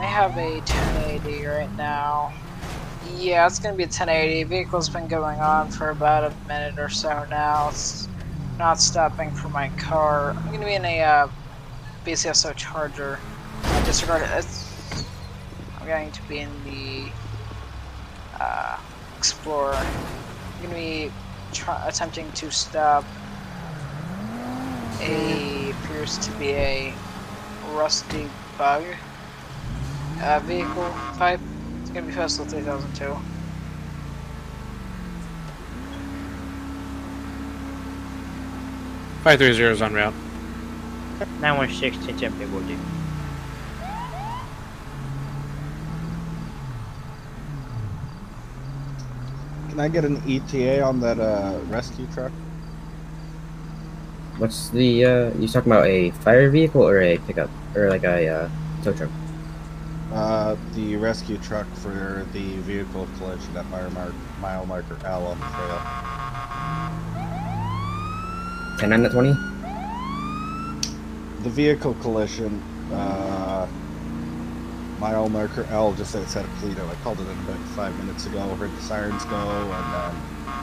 may 0.00 0.06
have 0.06 0.36
a 0.36 0.60
1080 0.60 1.46
right 1.46 1.76
now. 1.76 2.32
Yeah, 3.16 3.46
it's 3.46 3.60
gonna 3.60 3.76
be 3.76 3.84
a 3.84 3.88
1080. 3.88 4.42
Vehicle's 4.44 4.88
been 4.88 5.06
going 5.06 5.38
on 5.38 5.70
for 5.70 5.90
about 5.90 6.24
a 6.24 6.34
minute 6.48 6.78
or 6.80 6.88
so 6.88 7.24
now. 7.30 7.68
It's 7.68 8.08
not 8.58 8.80
stopping 8.80 9.30
for 9.30 9.48
my 9.50 9.68
car. 9.78 10.30
I'm 10.30 10.52
gonna 10.52 10.66
be 10.66 10.74
in 10.74 10.84
a, 10.84 11.02
uh, 11.02 11.28
BCSO 12.04 12.52
Charger. 12.56 13.20
I 13.62 13.84
disregard 13.84 14.22
it. 14.22 14.30
It's, 14.32 15.04
I'm 15.78 15.86
going 15.86 16.10
to 16.10 16.22
be 16.28 16.40
in 16.40 16.50
the, 16.64 17.12
uh, 18.42 18.78
Explorer. 19.18 19.74
I'm 19.74 20.62
gonna 20.62 20.74
be 20.74 21.12
attempting 21.86 22.30
to 22.32 22.50
stop 22.50 23.04
a 25.00 25.35
appears 26.06 26.18
to 26.26 26.30
be 26.38 26.50
a 26.50 26.94
rusty 27.74 28.28
bug 28.56 28.84
uh, 30.22 30.38
vehicle 30.40 30.94
type. 31.16 31.40
It's 31.80 31.90
gonna 31.90 32.06
be 32.06 32.12
Festival 32.12 32.46
3002. 32.46 33.16
Five 39.24 39.38
three 39.38 39.52
zero 39.52 39.72
is 39.72 39.82
on 39.82 39.94
route. 39.94 40.14
916 41.40 42.16
Tempe 42.16 42.44
will 42.46 42.60
do. 42.60 42.78
Can 49.70 49.80
I 49.80 49.88
get 49.88 50.04
an 50.04 50.22
ETA 50.28 50.82
on 50.82 51.00
that 51.00 51.18
uh, 51.18 51.58
rescue 51.68 52.06
truck? 52.14 52.32
What's 54.38 54.68
the, 54.68 55.04
uh, 55.04 55.30
you 55.38 55.48
talking 55.48 55.72
about 55.72 55.86
a 55.86 56.10
fire 56.10 56.50
vehicle 56.50 56.82
or 56.82 57.00
a 57.00 57.16
pickup? 57.18 57.48
Or 57.74 57.88
like 57.88 58.04
a, 58.04 58.28
uh, 58.28 58.48
tow 58.84 58.92
truck? 58.92 59.10
Uh, 60.12 60.56
the 60.74 60.96
rescue 60.96 61.38
truck 61.38 61.66
for 61.76 62.26
the 62.32 62.56
vehicle 62.58 63.08
collision 63.18 63.56
at 63.56 63.64
mile, 63.70 63.90
mark, 63.90 64.12
mile 64.40 64.66
marker 64.66 64.98
L 65.04 65.26
on 65.26 65.38
the 65.40 65.46
trail. 65.46 65.80
10 68.78 68.90
9 68.90 69.10
20? 69.10 69.32
The 71.42 71.50
vehicle 71.50 71.94
collision, 71.94 72.62
uh, 72.92 73.66
mile 74.98 75.30
marker 75.30 75.66
L 75.70 75.94
just 75.94 76.14
outside 76.14 76.44
of 76.44 76.50
Paleto. 76.60 76.86
I 76.88 76.94
called 76.96 77.20
it 77.20 77.22
in 77.22 77.38
about 77.38 77.58
five 77.74 77.98
minutes 77.98 78.26
ago. 78.26 78.40
Heard 78.56 78.76
the 78.76 78.82
sirens 78.82 79.24
go 79.24 79.36
and 79.36 79.94
then 79.94 80.14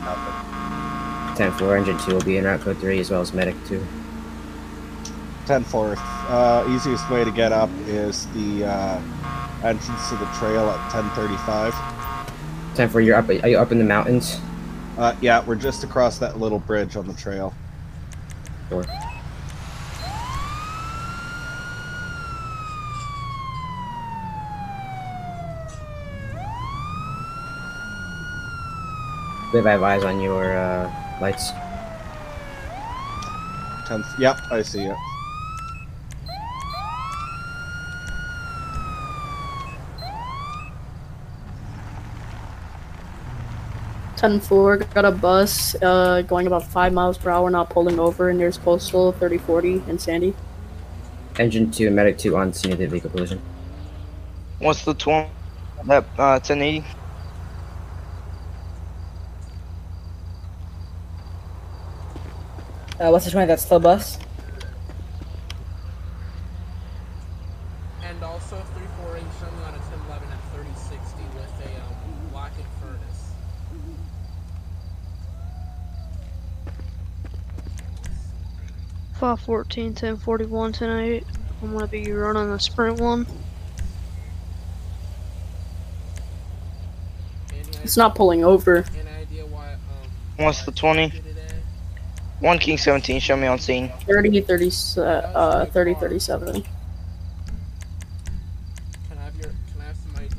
nothing. 0.06 1.03
10 1.36 1.52
4, 1.54 1.78
engine 1.78 1.98
2 1.98 2.14
will 2.14 2.22
be 2.22 2.38
in 2.38 2.46
route 2.46 2.62
code 2.62 2.78
3 2.78 3.00
as 3.00 3.10
well 3.10 3.22
as 3.22 3.34
medic 3.34 3.56
2. 3.66 3.84
10 5.46 5.66
4th. 5.66 5.98
Uh, 6.30 6.66
easiest 6.70 7.10
way 7.10 7.24
to 7.24 7.32
get 7.32 7.52
up 7.52 7.70
is 7.88 8.28
the 8.28 8.66
uh, 8.66 9.02
entrance 9.64 10.10
to 10.10 10.16
the 10.16 10.26
trail 10.38 10.70
at 10.70 10.94
1035. 10.94 12.76
10 12.76 12.90
4, 12.90 13.02
you're 13.02 13.16
up, 13.16 13.28
are 13.30 13.48
you 13.48 13.58
up 13.58 13.72
in 13.72 13.78
the 13.78 13.84
mountains? 13.84 14.40
Uh, 14.98 15.16
yeah, 15.22 15.44
we're 15.46 15.56
just 15.56 15.84
across 15.84 16.20
that 16.20 16.40
little 16.40 16.60
bridge 16.60 16.96
on 16.96 17.08
the 17.08 17.14
trail. 17.14 17.54
Sure. 18.70 18.86
I 29.36 29.56
believe 29.56 29.68
I 29.68 29.72
have 29.72 29.84
eyes 29.84 30.04
on 30.04 30.20
your 30.20 30.58
uh, 30.58 31.03
Lights. 31.24 31.52
Tenth. 33.88 34.06
Yep, 34.20 34.40
I 34.52 34.62
see 34.62 34.82
it. 34.82 34.98
Ten 44.18 44.42
four 44.42 44.76
got 44.76 45.06
a 45.06 45.12
bus 45.12 45.76
uh, 45.82 46.24
going 46.24 46.46
about 46.46 46.68
five 46.68 46.92
miles 46.92 47.18
per 47.18 47.30
hour, 47.30 47.50
not 47.50 47.70
pulling 47.70 48.02
over, 48.02 48.30
and 48.30 48.38
there's 48.38 48.58
postal 48.58 49.14
thirty 49.14 49.38
forty 49.38 49.82
and 49.88 50.02
Sandy. 50.02 50.34
Engine 51.40 51.72
two, 51.72 51.90
medic 51.90 52.18
two 52.18 52.36
on 52.36 52.52
scene 52.52 52.74
of 52.74 52.80
the 52.80 52.86
vehicle 52.86 53.10
collision. 53.10 53.42
What's 54.60 54.84
the 54.84 54.94
twenty? 54.94 55.30
That 55.86 56.04
uh, 56.18 56.42
ten 56.42 56.62
eighty. 56.62 56.84
Uh, 63.04 63.10
what's 63.12 63.26
the 63.26 63.32
20? 63.32 63.48
That's 63.48 63.66
slow 63.66 63.80
bus. 63.80 64.18
And 68.02 68.24
also 68.24 68.56
348 68.56 69.26
showing 69.42 69.54
on 69.56 69.74
a 69.74 69.84
1011 69.92 70.30
at 70.32 70.40
3060 70.54 71.24
with 71.36 71.52
a 71.60 71.82
um, 71.84 72.30
blackened 72.32 72.66
furnace. 72.80 73.32
Five 79.20 79.42
fourteen, 79.42 79.94
ten 79.94 80.16
forty 80.16 80.46
one, 80.46 80.72
ten 80.72 80.90
eight. 81.02 81.26
I'm 81.62 81.74
gonna 81.74 81.88
be 81.88 82.10
running 82.10 82.52
the 82.52 82.60
sprint 82.60 83.02
one. 83.02 83.28
It's 87.84 87.98
not 87.98 88.16
pulling 88.16 88.46
over. 88.46 88.86
What's 90.38 90.64
the 90.66 90.72
20? 90.72 91.33
1 92.44 92.60
King 92.60 92.78
17, 92.78 93.22
show 93.22 93.38
me 93.38 93.48
on 93.48 93.58
scene. 93.58 93.90
30, 94.06 94.42
30, 94.42 94.70
uh, 94.98 95.66
30, 95.68 95.94
37. 95.94 96.62
Can 96.62 96.64
I 99.18 99.22
have 99.24 99.34
your? 99.38 99.46
Can 99.46 99.80
I 99.80 99.84
have 99.86 99.96
some 99.96 100.14
ID? 100.18 100.34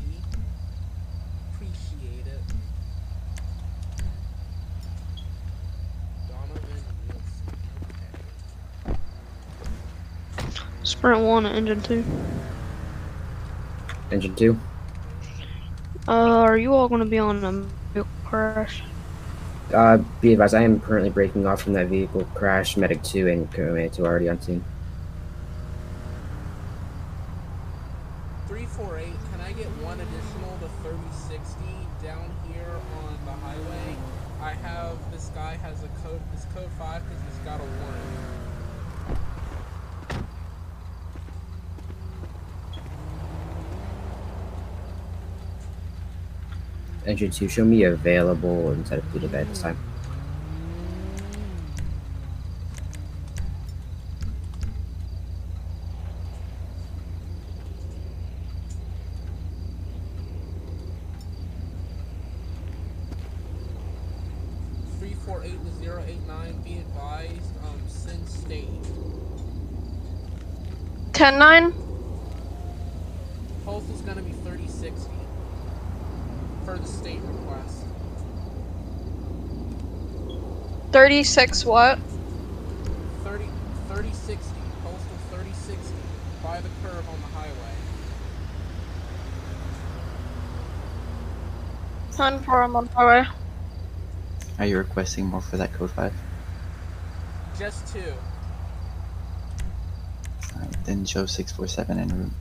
Appreciate 1.54 2.26
it. 2.26 2.42
Donovan 6.28 6.84
Nielsen. 8.84 8.98
Sprint 10.82 11.22
one, 11.24 11.46
engine 11.46 11.80
two. 11.80 12.04
Engine 14.10 14.34
2. 14.34 14.60
Uh, 16.06 16.12
are 16.12 16.58
you 16.58 16.74
all 16.74 16.86
gonna 16.86 17.06
be 17.06 17.18
on 17.18 17.42
a 17.42 17.52
vehicle 17.94 18.10
crash? 18.26 18.82
Uh, 19.72 19.98
be 20.20 20.32
advised, 20.32 20.54
I 20.54 20.62
am 20.62 20.80
currently 20.80 21.10
breaking 21.10 21.46
off 21.46 21.62
from 21.62 21.72
that 21.72 21.86
vehicle 21.86 22.24
crash. 22.34 22.76
Medic 22.76 23.02
2 23.02 23.28
and 23.28 23.50
Command 23.52 23.92
2 23.94 24.04
are 24.04 24.08
already 24.08 24.28
on 24.28 24.40
scene. 24.40 24.64
348. 28.46 29.06
Can 29.32 29.40
I 29.40 29.52
get 29.52 29.66
one 29.82 29.98
additional 30.00 30.58
to 30.60 30.68
3060 30.82 31.64
down 32.02 32.30
here 32.52 32.76
on 33.00 33.18
the 33.24 33.32
highway? 33.32 33.96
I 34.42 34.52
have 34.52 34.98
this 35.10 35.30
guy 35.34 35.56
has 35.56 35.82
a 35.82 35.88
code. 36.02 36.20
This 36.32 36.44
code 36.54 36.68
five 36.78 37.02
because 37.08 37.22
he's 37.24 37.38
got 37.46 37.60
a 37.60 37.64
warrant. 37.64 38.43
Engine 47.06 47.30
2, 47.30 47.48
show 47.48 47.64
me 47.64 47.84
available 47.84 48.72
inside 48.72 48.98
of 48.98 49.04
Paleto 49.12 49.30
Bay 49.30 49.40
at 49.40 49.48
this 49.48 49.60
time. 49.60 49.76
Three 64.98 65.14
four 65.26 65.44
36 81.04 81.66
what? 81.66 81.98
30, 83.24 83.44
3060, 83.88 84.54
postal 84.82 85.16
3060, 85.32 85.94
by 86.42 86.58
the 86.62 86.68
curve 86.82 87.06
on 87.06 87.20
the 87.20 87.26
highway. 87.26 87.74
Time 92.12 92.42
for 92.42 92.62
a 92.62 92.68
month 92.68 92.90
away. 92.96 93.26
Are 94.58 94.64
you 94.64 94.78
requesting 94.78 95.26
more 95.26 95.42
for 95.42 95.58
that 95.58 95.74
code 95.74 95.90
5? 95.90 96.10
Just 97.58 97.92
two. 97.92 98.14
Then 100.84 101.04
show 101.04 101.26
647 101.26 101.98
in 101.98 102.08
room. 102.18 102.34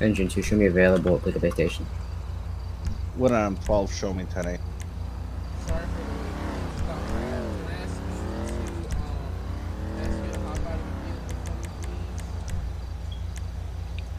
Engine 0.00 0.28
2, 0.28 0.42
show 0.42 0.54
me 0.54 0.66
available 0.66 1.20
at 1.26 1.34
the 1.34 1.40
base 1.40 1.54
station. 1.54 1.86
What 3.16 3.32
on 3.32 3.56
12, 3.56 3.92
show 3.92 4.14
me 4.14 4.26
10 4.30 4.46
8. 4.46 4.60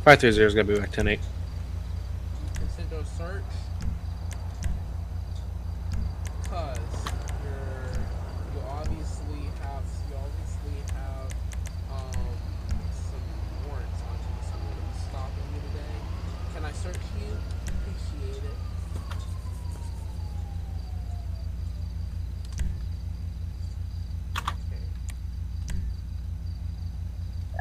530 0.04 0.44
is 0.44 0.56
going 0.56 0.66
to 0.66 0.74
be 0.74 0.80
back 0.80 0.92
10 0.92 1.08
8. 1.10 1.20
Consent 2.56 2.90
to 2.90 3.00
a 3.00 3.06
search. 3.06 3.44
Cause 6.50 6.80
you're 7.44 7.94
you 8.52 8.62
obviously 8.68 9.46
have 9.62 9.86
you 10.10 10.18
obviously 10.18 10.74
have 10.96 11.30
um 11.92 12.26
some 12.90 13.22
warrants 13.68 14.02
on 14.10 14.18
you. 14.18 14.42
Someone 14.50 14.74
is 14.90 15.02
stopping 15.06 15.48
you 15.54 15.62
today. 15.70 15.96
Can 16.56 16.66
I 16.66 16.72
search 16.72 16.98
you? 17.22 17.38
Appreciate 17.68 18.44
it. 18.44 18.58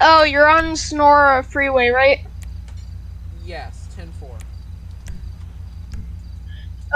Oh, 0.00 0.24
you're 0.24 0.48
on 0.48 0.74
Senora 0.74 1.42
Freeway, 1.42 1.88
right? 1.90 2.20
Yes, 3.44 3.88
10 3.96 4.10
4. 4.20 4.30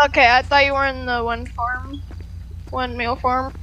Okay, 0.04 0.28
I 0.30 0.42
thought 0.42 0.66
you 0.66 0.74
were 0.74 0.84
in 0.84 1.06
the 1.06 1.24
one 1.24 1.46
farm, 1.46 2.02
one 2.68 2.94
meal 2.94 3.16
farm. 3.16 3.54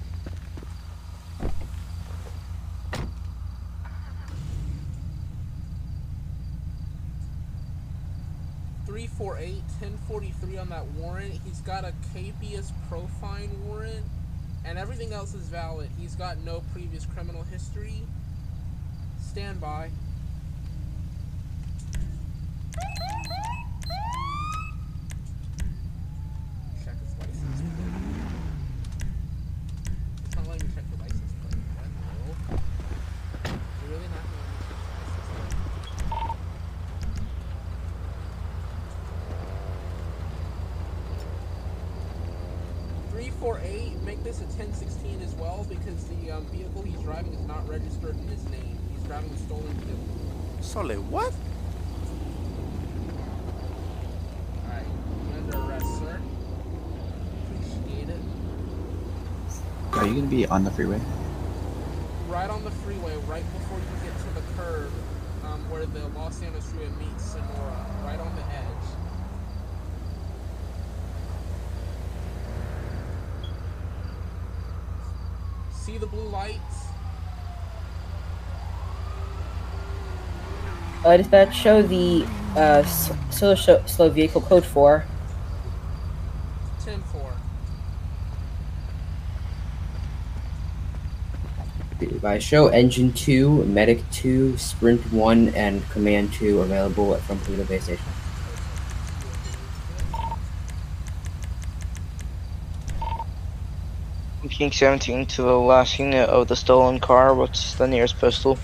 Three 8.88 9.06
four 9.06 9.38
eight 9.38 9.62
ten 9.80 10.00
forty 10.08 10.34
three 10.42 10.58
on 10.58 10.70
that 10.70 10.88
warrant. 10.98 11.40
He's 11.46 11.62
got 11.62 11.86
a 11.86 11.94
capious 12.12 12.74
profile 12.90 13.48
warrant, 13.68 14.04
and 14.66 14.80
everything 14.80 15.14
else 15.14 15.36
is 15.36 15.48
valid. 15.48 15.90
He's 16.00 16.16
got 16.16 16.40
no 16.40 16.64
previous 16.74 17.06
criminal 17.06 17.44
history. 17.44 18.02
Stand 19.20 19.62
by. 19.62 19.92
A 43.44 43.92
make 44.06 44.24
this 44.24 44.40
a 44.40 44.46
1016 44.46 45.20
as 45.22 45.34
well 45.34 45.66
because 45.68 46.06
the 46.06 46.30
um, 46.30 46.46
vehicle 46.46 46.84
he's 46.84 47.02
driving 47.02 47.34
is 47.34 47.48
not 47.48 47.68
registered 47.68 48.16
in 48.16 48.28
his 48.28 48.46
name. 48.46 48.78
He's 48.94 49.04
driving 49.08 49.32
a 49.32 49.38
stolen 49.38 49.74
vehicle. 49.82 50.62
Stolen 50.62 51.10
what? 51.10 51.34
Alright, 54.70 54.86
under 55.36 55.58
arrest, 55.58 56.00
sir. 56.00 56.22
Are 59.94 60.08
you 60.08 60.16
gonna 60.16 60.28
be 60.28 60.46
on 60.46 60.64
the 60.64 60.72
freeway? 60.72 61.02
Right 62.30 62.50
on 62.50 62.64
the 62.64 62.72
freeway, 62.72 63.16
right 63.28 63.44
before 63.54 63.78
you 63.78 64.10
get 64.10 64.18
to 64.18 64.34
the 64.36 64.42
curb 64.56 64.92
um, 65.44 65.70
where 65.70 65.86
the 65.86 66.08
Los 66.18 66.42
Angeles 66.42 66.72
Freeway 66.72 66.90
meets 67.00 67.26
Senora, 67.26 67.86
right 68.06 68.20
on 68.20 68.34
the 68.36 68.44
edge. 68.54 68.71
blue 76.12 76.28
lights. 76.30 76.88
Uh, 81.04 81.18
dispatch, 81.18 81.56
show 81.56 81.82
the 81.82 82.26
uh, 82.56 82.84
slow, 82.84 83.56
slow 83.56 84.10
vehicle 84.10 84.42
code 84.42 84.66
4. 84.66 85.04
10 86.84 87.02
4. 87.02 87.34
By 92.22 92.40
show 92.40 92.68
engine 92.68 93.14
2, 93.14 93.66
medic 93.66 94.04
2, 94.12 94.58
sprint 94.58 95.02
1, 95.12 95.50
and 95.50 95.88
command 95.90 96.34
2 96.34 96.62
available 96.62 97.16
from 97.18 97.40
Paleto 97.40 97.68
Base 97.68 97.84
Station. 97.86 98.11
King 104.62 104.72
17 104.72 105.26
to 105.26 105.42
the 105.42 105.58
last 105.58 105.98
unit 105.98 106.30
of 106.30 106.48
the 106.48 106.56
stolen 106.56 107.00
car. 107.00 107.34
What's 107.34 107.74
the 107.74 107.88
nearest 107.88 108.20
postal? 108.20 108.60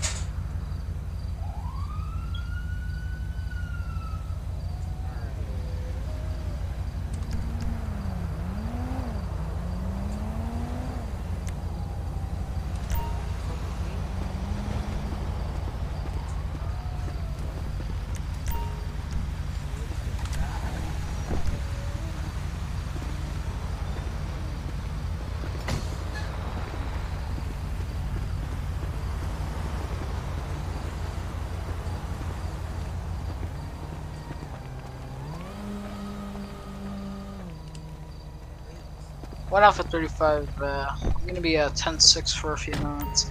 One 39.50 39.62
Alpha 39.62 39.82
35, 39.82 40.60
uh, 40.60 40.86
I'm 41.02 41.26
gonna 41.26 41.40
be 41.40 41.54
a 41.54 41.70
10-6 41.70 42.36
for 42.36 42.52
a 42.52 42.58
few 42.58 42.74
minutes. 42.74 43.30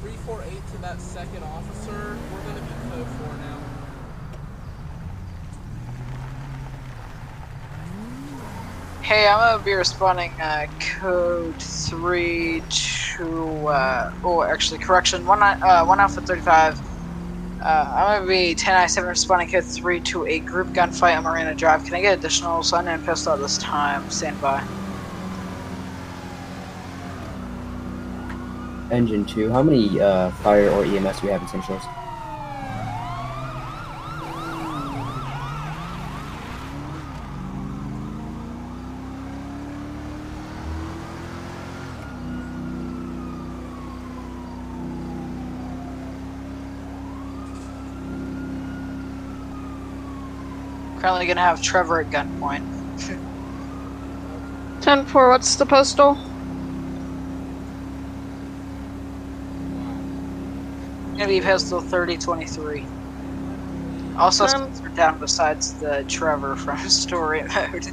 Three 0.00 0.16
four 0.26 0.42
eight 0.42 0.66
to 0.72 0.78
that 0.78 1.00
second 1.00 1.44
officer. 1.44 2.16
We're 2.32 2.42
gonna 2.42 2.60
be 2.60 2.72
code 2.90 3.06
four 3.06 3.36
now. 3.36 3.58
Hey, 9.02 9.28
I'm 9.28 9.38
gonna 9.38 9.62
be 9.62 9.74
responding 9.74 10.32
uh, 10.40 10.66
code 10.80 11.62
3 11.62 12.62
to, 13.16 13.68
uh, 13.68 14.12
oh, 14.24 14.42
actually, 14.42 14.78
correction, 14.78 15.26
1, 15.26 15.42
uh, 15.42 15.84
1 15.84 16.00
Alpha 16.00 16.20
35. 16.20 16.80
Uh, 17.60 17.94
I'm 17.94 18.18
gonna 18.18 18.26
be 18.28 18.54
10i7 18.54 19.06
responding 19.06 19.48
code 19.48 19.64
3 19.64 20.00
to 20.00 20.26
a 20.26 20.40
group 20.40 20.68
gunfight 20.68 21.16
on 21.16 21.22
Marina 21.22 21.54
Drive. 21.54 21.84
Can 21.84 21.94
I 21.94 22.00
get 22.00 22.18
additional 22.18 22.62
sun 22.62 22.88
and 22.88 23.04
pistol 23.04 23.36
this 23.36 23.58
time? 23.58 24.10
Stand 24.10 24.40
by. 24.40 24.64
Engine 28.90 29.24
two, 29.24 29.50
how 29.50 29.62
many 29.62 30.00
uh, 30.00 30.30
fire 30.42 30.68
or 30.70 30.84
EMS 30.84 31.20
do 31.20 31.26
we 31.26 31.32
have 31.32 31.40
in 31.40 31.48
St. 31.48 31.64
Gonna 51.26 51.40
have 51.40 51.60
Trevor 51.60 52.00
at 52.00 52.10
gunpoint. 52.10 52.62
10 54.80 55.04
4, 55.06 55.30
what's 55.30 55.56
the 55.56 55.66
postal? 55.66 56.18
Gonna 61.18 61.28
be 61.28 61.40
pistol 61.40 61.80
3023. 61.80 62.88
Also, 64.16 64.46
Um, 64.46 64.72
down 64.96 65.18
besides 65.20 65.78
the 65.78 66.04
Trevor 66.08 66.56
from 66.56 66.76
story 66.88 67.42
mode. 67.54 67.84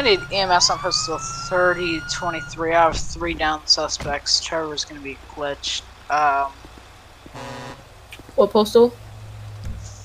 I'm 0.00 0.06
gonna 0.06 0.16
need 0.16 0.34
EMS 0.34 0.70
on 0.70 0.78
postal 0.78 1.18
3023. 1.18 2.72
I 2.72 2.84
have 2.84 2.96
three 2.96 3.34
down 3.34 3.60
suspects. 3.66 4.40
Trevor's 4.40 4.82
gonna 4.82 5.02
be 5.02 5.18
glitched. 5.34 5.82
Um, 6.08 6.52
What 8.34 8.50
postal? 8.50 8.94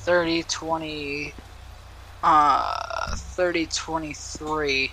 3020. 0.03 1.33
Uh, 2.21 3.15
3023. 3.15 4.91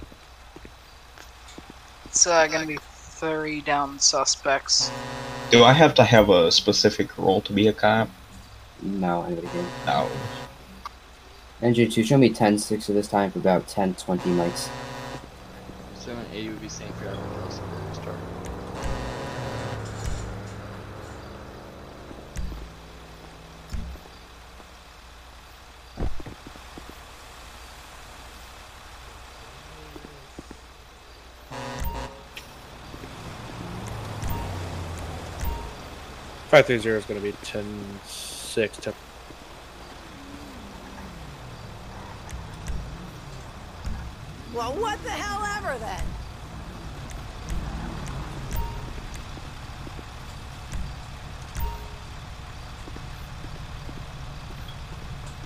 It's 2.05 2.26
uh, 2.28 2.46
gonna 2.46 2.64
be 2.64 2.78
30 2.80 3.62
down 3.62 3.98
suspects. 3.98 4.92
Do 5.50 5.64
I 5.64 5.72
have 5.72 5.94
to 5.94 6.05
have 6.05 6.30
a 6.30 6.53
specific 6.53 7.18
role 7.18 7.40
to 7.40 7.53
be 7.53 7.66
a 7.66 7.72
cop? 7.72 8.09
No, 8.80 9.24
anybody 9.24 9.48
can. 9.48 9.66
No. 9.84 10.09
Engine 11.61 11.90
two, 11.90 12.05
show 12.05 12.18
me 12.18 12.30
10 12.30 12.59
6 12.59 12.88
of 12.88 12.94
this 12.94 13.09
time 13.09 13.32
for 13.32 13.40
about 13.40 13.66
10 13.66 13.94
20 13.94 14.30
mics. 14.30 14.68
780 16.12 16.48
would 16.50 16.60
be 16.60 16.68
safe 16.68 16.94
for 16.96 17.06
everyone 17.06 17.40
else 17.40 17.56
to 17.56 17.94
start. 17.94 18.16
Five 36.50 36.66
three 36.66 36.78
zero 36.78 36.98
is 36.98 37.06
going 37.06 37.18
to 37.18 37.26
be 37.26 37.32
10 37.42 37.64
6 38.04 38.76
10. 38.76 38.92
Well, 44.55 44.74
what 44.74 45.03
the 45.03 45.11
hell 45.11 45.42
ever 45.57 45.78
then? 45.78 46.05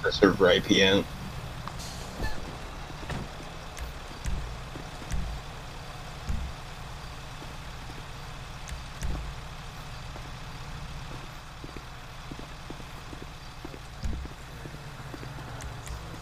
Reserve 0.04 0.40
right 0.40 0.64
PM. 0.64 1.04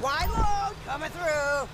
Wide 0.02 0.28
load 0.28 0.76
coming 0.84 1.10
through. 1.10 1.68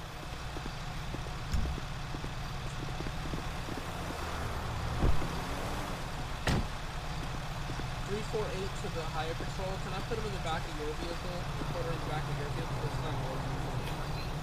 Three 8.08 8.18
four 8.32 8.44
eight 8.54 8.70
to 8.82 8.88
the 8.94 9.02
higher 9.14 9.34
patrol. 9.34 9.70
Can 9.82 9.92
I 9.94 10.00
put 10.08 10.18
him 10.18 10.26
in 10.26 10.32
the 10.32 10.42
back 10.42 10.62
of 10.66 10.74
your 10.78 10.90
vehicle? 10.98 11.30
Or 11.30 11.64
put 11.74 11.82
her 11.86 11.92
in 11.92 11.98
the 11.98 12.10
back 12.10 12.22
of 12.26 12.34
your 12.38 12.50
vehicle? 12.54 12.82
It's 12.86 13.00
not 13.06 13.14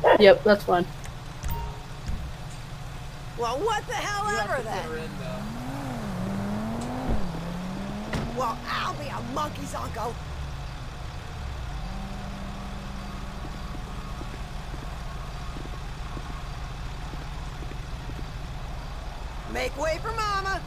working. 0.07 0.16
Yep, 0.27 0.43
that's 0.43 0.63
fine. 0.65 0.85
Well, 3.39 3.59
what 3.59 3.87
the 3.87 3.93
hell 3.93 4.29
You 4.29 4.37
ever 4.39 4.57
to 4.57 4.61
put 4.61 4.65
then? 4.65 4.91
in. 4.91 5.09
Well, 8.35 8.59
I'll 8.69 8.93
be 8.95 9.07
a 9.07 9.21
monkey's 9.33 9.73
uncle. 9.73 10.13
Make 19.53 19.77
way 19.81 19.97
for 20.03 20.11
Mama. 20.11 20.61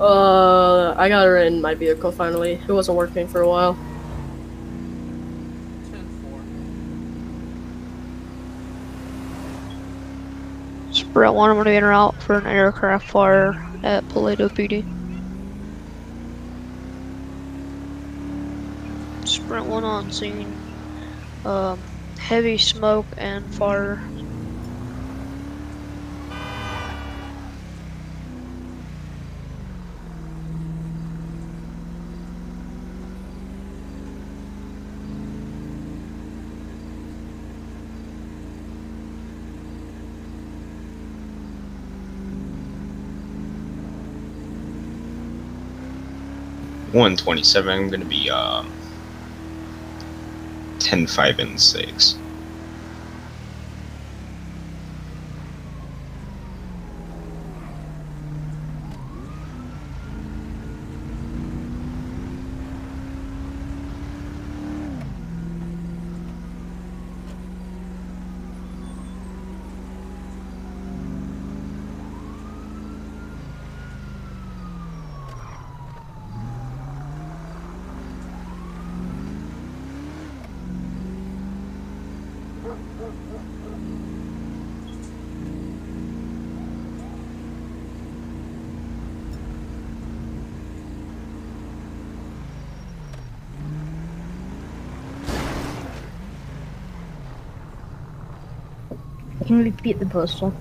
Uh, 0.00 0.94
I 0.96 1.08
got 1.08 1.26
her 1.26 1.38
in 1.38 1.60
my 1.60 1.74
vehicle 1.74 2.12
finally. 2.12 2.60
It 2.66 2.72
wasn't 2.72 2.96
working 2.96 3.26
for 3.26 3.40
a 3.40 3.48
while. 3.48 3.76
Sprint 10.92 11.34
1, 11.34 11.50
I'm 11.50 11.56
going 11.56 11.64
to 11.64 11.70
be 11.70 11.76
in 11.76 11.84
route 11.84 12.20
for 12.22 12.38
an 12.38 12.46
aircraft 12.46 13.08
fire 13.08 13.66
at 13.82 14.04
Paleto 14.08 14.48
PD. 14.48 14.84
Sprint 19.28 19.66
1 19.66 19.84
on 19.84 20.12
scene. 20.12 20.56
Um, 21.44 21.78
heavy 22.18 22.56
smoke 22.56 23.06
and 23.16 23.44
fire. 23.54 24.00
One 46.98 47.16
twenty-seven. 47.16 47.70
I'm 47.70 47.90
gonna 47.90 48.04
be 48.04 48.28
um. 48.30 48.74
10, 50.80 51.06
5, 51.06 51.38
and 51.38 51.60
6. 51.60 52.20
You 99.58 99.64
repeat 99.64 100.00
the 100.00 100.06
postal? 100.06 100.60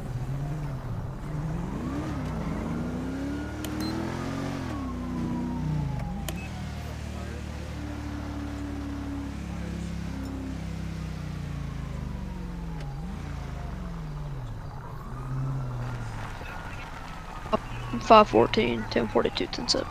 Five 18.01 18.29
fourteen, 18.29 18.85
ten 18.89 19.07
forty 19.09 19.31
two, 19.31 19.47
ten 19.47 19.67
seven. 19.67 19.87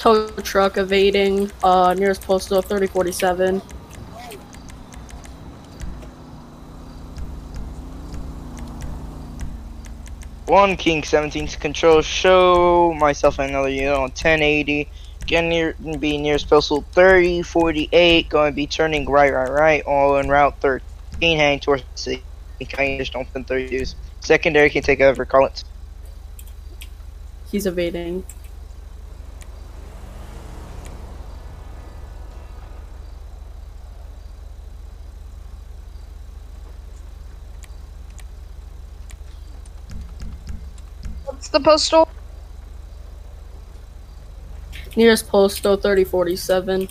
Tow 0.00 0.30
truck 0.30 0.78
evading, 0.78 1.50
uh, 1.62 1.92
nearest 1.92 2.22
postal 2.22 2.62
3047. 2.62 3.60
One 10.46 10.78
King 10.78 11.02
17 11.02 11.48
to 11.48 11.58
control. 11.58 12.00
Show 12.00 12.94
myself 12.94 13.38
and 13.40 13.50
another 13.50 13.68
unit 13.68 13.92
on 13.92 14.00
1080. 14.00 14.88
Get 15.26 15.42
near 15.42 15.76
and 15.84 16.00
be 16.00 16.16
nearest 16.16 16.48
postal 16.48 16.82
3048. 16.92 18.30
Going 18.30 18.52
to 18.52 18.56
be 18.56 18.66
turning 18.66 19.04
right, 19.04 19.34
right, 19.34 19.50
right. 19.50 19.82
All 19.84 20.16
in 20.16 20.30
route 20.30 20.58
13, 20.62 21.36
heading 21.36 21.60
towards 21.60 21.82
the 21.82 21.98
city. 21.98 22.24
Can 22.60 22.96
just 22.96 23.14
open 23.14 23.44
32s. 23.44 23.96
Secondary 24.20 24.70
can 24.70 24.82
take 24.82 25.02
over. 25.02 25.26
Call 25.26 25.44
it. 25.44 25.62
He's 27.50 27.66
evading. 27.66 28.24
The 41.60 41.70
postal? 41.70 42.08
Nearest 44.96 45.28
postal 45.28 45.76
3047. 45.76 46.88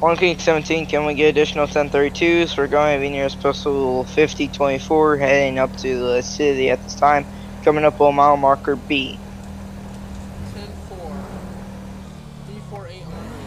One 0.00 0.16
King 0.16 0.38
17, 0.38 0.86
can 0.86 1.04
we 1.04 1.12
get 1.12 1.28
additional 1.28 1.66
1032s? 1.66 2.56
We're 2.56 2.68
going 2.68 2.98
to 2.98 3.02
be 3.02 3.10
nearest 3.10 3.38
postal 3.38 4.04
5024, 4.04 5.18
heading 5.18 5.58
up 5.58 5.76
to 5.76 5.98
the 5.98 6.22
city 6.22 6.70
at 6.70 6.82
this 6.84 6.94
time. 6.94 7.26
Coming 7.64 7.84
up 7.84 8.00
on 8.00 8.14
mile 8.14 8.38
marker 8.38 8.76
B. 8.76 9.18
10 10.54 10.62
4. 10.88 10.96
348 12.46 13.04
on 13.04 13.40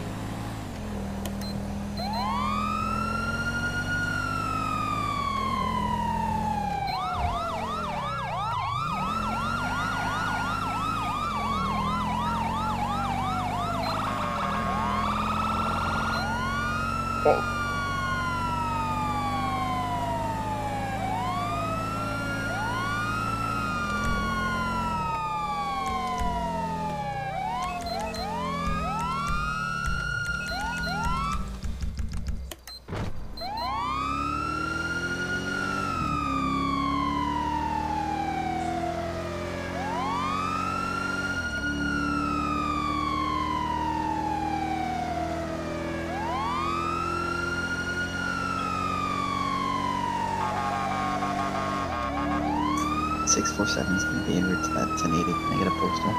Six 53.74 53.86
four 53.88 53.96
seven 53.96 53.96
is 53.96 54.04
gonna 54.04 54.26
be 54.26 54.36
en 54.36 54.46
route 54.46 54.62
to 54.62 54.72
that 54.74 54.88
1080. 55.02 55.32
Can 55.32 55.52
I 55.52 55.58
get 55.58 55.66
a 55.66 55.70
postal? 55.72 56.14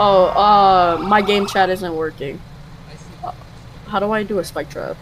Oh, 0.00 0.26
uh, 0.26 1.04
my 1.08 1.22
game 1.22 1.46
chat 1.46 1.70
isn't 1.70 1.94
working. 1.96 2.40
How 3.88 3.98
do 3.98 4.12
I 4.12 4.22
do 4.22 4.38
a 4.38 4.44
spike 4.44 4.70
trap? 4.70 4.96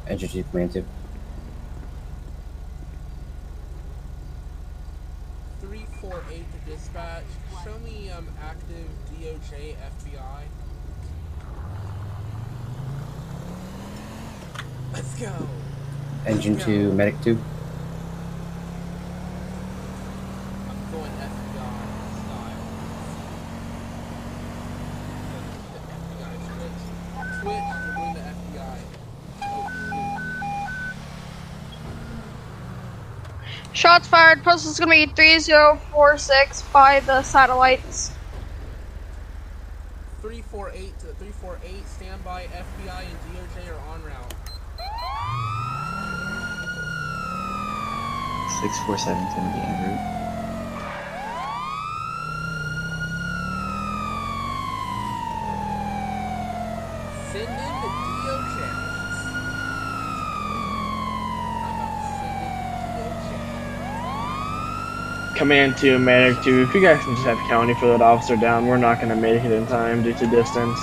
Engine 0.08 0.30
2, 0.30 0.44
Command 0.44 0.72
2. 0.74 0.86
348 5.60 6.46
to 6.54 6.72
dispatch. 6.72 7.24
Show 7.66 7.78
me 7.80 8.10
um 8.12 8.28
active 8.42 8.88
DOJ 9.12 9.76
FBI. 9.76 10.44
Let's 14.94 15.20
go. 15.20 15.34
Engine 16.26 16.58
2, 16.58 16.94
Medic 16.94 17.20
2. 17.22 17.38
I'm 20.70 20.92
going 20.92 21.12
FBI 21.12 21.86
style. 22.24 22.64
The 25.74 25.80
FBI 26.00 26.32
switch. 27.42 27.54
Switch, 27.54 27.64
we're 27.86 27.94
going 27.94 28.14
to 28.16 28.22
FBI. 28.22 28.80
Shots 33.74 34.08
fired. 34.08 34.44
Postal's 34.44 34.80
gonna 34.80 34.92
be 34.92 35.06
3046 35.06 36.64
by 36.74 37.00
the 37.02 37.22
satellites. 37.24 38.12
348 40.22 41.00
to 41.00 41.06
348, 41.16 41.88
standby, 41.88 42.48
FBI 42.52 43.04
and 43.06 43.20
DOJ 43.36 43.70
are 43.70 43.80
on 43.94 44.04
route. 44.04 44.34
647 48.62 49.28
is 49.28 49.34
gonna 49.36 49.54
be 49.54 49.60
en 49.62 49.78
route. 49.84 50.02
Send 57.32 57.50
in 57.50 57.82
the 57.82 57.90
DOJ. 58.08 58.58
I'm 61.64 61.76
about 61.76 61.94
to 62.02 62.08
send 62.20 62.42
in 62.42 62.54
the 62.58 62.66
DOJ. 62.96 63.30
Command 65.38 65.78
2, 65.78 66.00
Medic 66.00 66.42
2, 66.44 66.64
if 66.64 66.74
you 66.74 66.82
guys 66.82 67.04
can 67.04 67.14
just 67.14 67.28
have 67.28 67.38
county 67.48 67.76
for 67.76 67.86
that 67.88 68.02
officer 68.02 68.36
down, 68.36 68.66
we're 68.66 68.78
not 68.78 68.98
going 69.00 69.10
to 69.10 69.16
make 69.16 69.44
it 69.44 69.52
in 69.52 69.68
time 69.68 70.02
due 70.02 70.14
to 70.14 70.26
distance. 70.26 70.80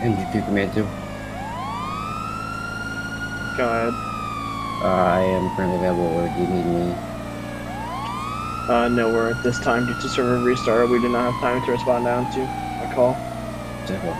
Engine 0.00 0.32
2, 0.32 0.42
Command 0.42 0.72
2. 0.74 0.82
Go 3.56 3.68
ahead. 3.68 3.94
Uh, 4.80 4.86
I 4.86 5.20
am 5.22 5.50
currently 5.56 5.76
available. 5.76 6.06
Or 6.06 6.28
do 6.28 6.40
you 6.40 6.46
need 6.46 6.66
me? 6.66 6.94
Uh, 8.68 8.88
nowhere 8.88 9.30
at 9.30 9.42
this 9.42 9.58
time 9.58 9.86
due 9.86 9.94
to 9.94 10.08
server 10.08 10.38
restart. 10.38 10.88
We 10.88 11.00
do 11.00 11.08
not 11.08 11.32
have 11.32 11.40
time 11.40 11.62
to 11.62 11.72
respond 11.72 12.04
down 12.04 12.30
to 12.32 12.42
a 12.42 12.90
call. 12.94 13.16
Simple. 13.86 14.16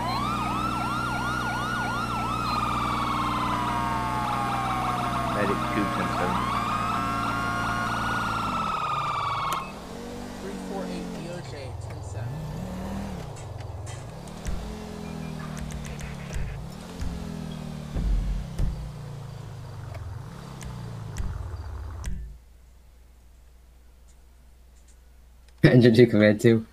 Engine 25.83 26.05
2 26.05 26.11
command 26.11 26.39
2. 26.39 26.65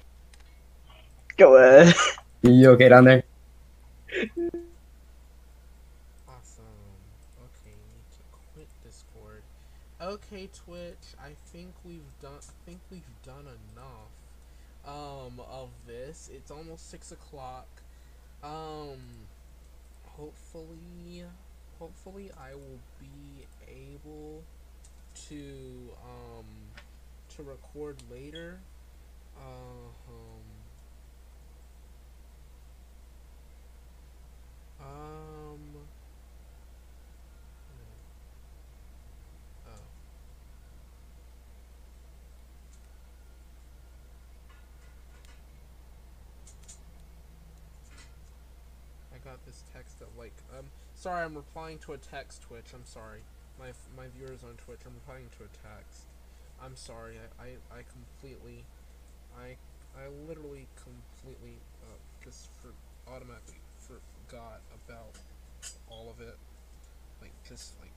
Go 1.36 1.56
ahead. 1.56 1.92
You 2.42 2.70
okay 2.70 2.88
down 2.88 3.06
there? 3.06 3.24
Awesome. 6.28 6.62
Okay, 7.42 7.74
need 7.74 8.06
to 8.12 8.22
quit 8.54 8.68
Discord. 8.84 9.42
Okay, 10.00 10.48
Twitch. 10.54 11.16
I 11.20 11.30
think 11.46 11.72
we've 11.84 12.00
done. 12.22 12.38
I 12.38 12.70
think 12.70 12.78
we've 12.88 13.02
done 13.24 13.46
enough. 13.74 14.12
Um, 14.86 15.40
of 15.50 15.70
this. 15.88 16.30
It's 16.32 16.52
almost 16.52 16.88
six 16.88 17.10
o'clock. 17.10 17.66
Um, 18.44 19.26
hopefully, 20.06 21.24
hopefully 21.80 22.30
I 22.40 22.54
will 22.54 22.78
be 23.00 23.44
able 23.68 24.44
to 25.28 25.42
um 26.04 26.44
to 27.34 27.42
record 27.42 27.96
later. 28.08 28.60
Um. 29.40 29.90
Um. 34.80 35.60
Oh. 39.66 39.70
I 49.12 49.18
got 49.24 49.44
this 49.46 49.62
text 49.72 49.98
that 50.00 50.08
like 50.18 50.32
um 50.58 50.66
sorry 50.94 51.24
I'm 51.24 51.34
replying 51.34 51.78
to 51.80 51.92
a 51.92 51.98
text 51.98 52.42
Twitch. 52.42 52.66
I'm 52.74 52.84
sorry. 52.84 53.20
My 53.58 53.72
my 53.96 54.08
viewers 54.16 54.42
on 54.44 54.54
Twitch. 54.64 54.80
I'm 54.86 54.94
replying 54.94 55.28
to 55.38 55.44
a 55.44 55.48
text. 55.76 56.04
I'm 56.62 56.76
sorry. 56.76 57.16
I 57.38 57.44
I, 57.44 57.78
I 57.78 57.82
completely 57.92 58.64
I 59.38 59.56
I 59.98 60.08
literally 60.28 60.66
completely 60.76 61.58
uh, 61.82 61.98
just 62.24 62.48
for 62.60 62.72
automatically 63.10 63.60
forgot 63.78 64.60
about 64.86 65.16
all 65.88 66.10
of 66.10 66.20
it. 66.20 66.36
Like 67.20 67.32
just 67.46 67.74
like 67.80 67.92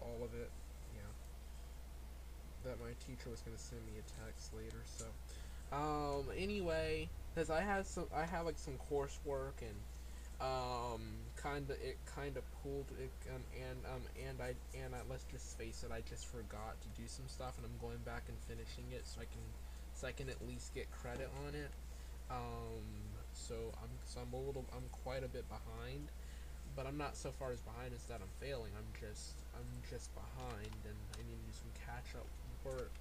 all 0.00 0.24
of 0.24 0.34
it. 0.34 0.50
Yeah. 0.94 2.70
That 2.70 2.80
my 2.80 2.92
teacher 3.06 3.30
was 3.30 3.40
gonna 3.40 3.58
send 3.58 3.80
me 3.86 3.92
a 3.98 4.24
text 4.24 4.52
later. 4.54 4.82
So, 4.84 5.06
um. 5.72 6.26
Anyway, 6.36 7.08
because 7.34 7.50
I 7.50 7.60
had 7.60 7.86
some, 7.86 8.06
I 8.14 8.24
have 8.24 8.46
like 8.46 8.58
some 8.58 8.74
coursework 8.90 9.62
and 9.62 9.76
um 10.40 11.02
kind 11.34 11.68
of 11.68 11.76
it 11.82 11.98
kind 12.06 12.36
of 12.36 12.44
pulled 12.62 12.86
it 13.02 13.10
um, 13.34 13.42
and 13.58 13.78
um 13.90 14.02
and 14.22 14.38
I 14.40 14.54
and 14.78 14.94
I, 14.94 14.98
let's 15.10 15.24
just 15.24 15.58
face 15.58 15.82
it 15.82 15.90
I 15.90 16.00
just 16.08 16.30
forgot 16.30 16.78
to 16.80 16.88
do 16.94 17.08
some 17.08 17.26
stuff 17.26 17.58
and 17.58 17.66
I'm 17.66 17.74
going 17.82 17.98
back 18.06 18.22
and 18.28 18.38
finishing 18.46 18.86
it 18.94 19.02
so 19.02 19.20
I 19.20 19.26
can 19.26 19.42
so 19.98 20.06
I 20.06 20.12
can 20.12 20.28
at 20.30 20.38
least 20.46 20.74
get 20.74 20.90
credit 20.90 21.28
on 21.46 21.54
it 21.54 21.70
um 22.30 22.86
so 23.34 23.54
I'm 23.82 23.90
so 24.06 24.20
I'm 24.22 24.32
a 24.32 24.38
little 24.38 24.64
I'm 24.72 24.86
quite 25.02 25.24
a 25.24 25.28
bit 25.28 25.44
behind 25.48 26.08
but 26.76 26.86
I'm 26.86 26.96
not 26.96 27.16
so 27.16 27.30
far 27.34 27.50
as 27.50 27.60
behind 27.60 27.90
as 27.94 28.04
that 28.06 28.20
I'm 28.22 28.30
failing 28.38 28.70
I'm 28.78 28.90
just 28.94 29.34
I'm 29.58 29.66
just 29.90 30.14
behind 30.14 30.78
and 30.86 30.98
I 31.18 31.26
need 31.26 31.34
to 31.34 31.46
do 31.50 31.54
some 31.58 31.72
catch 31.82 32.14
up 32.14 32.26
work 32.64 32.92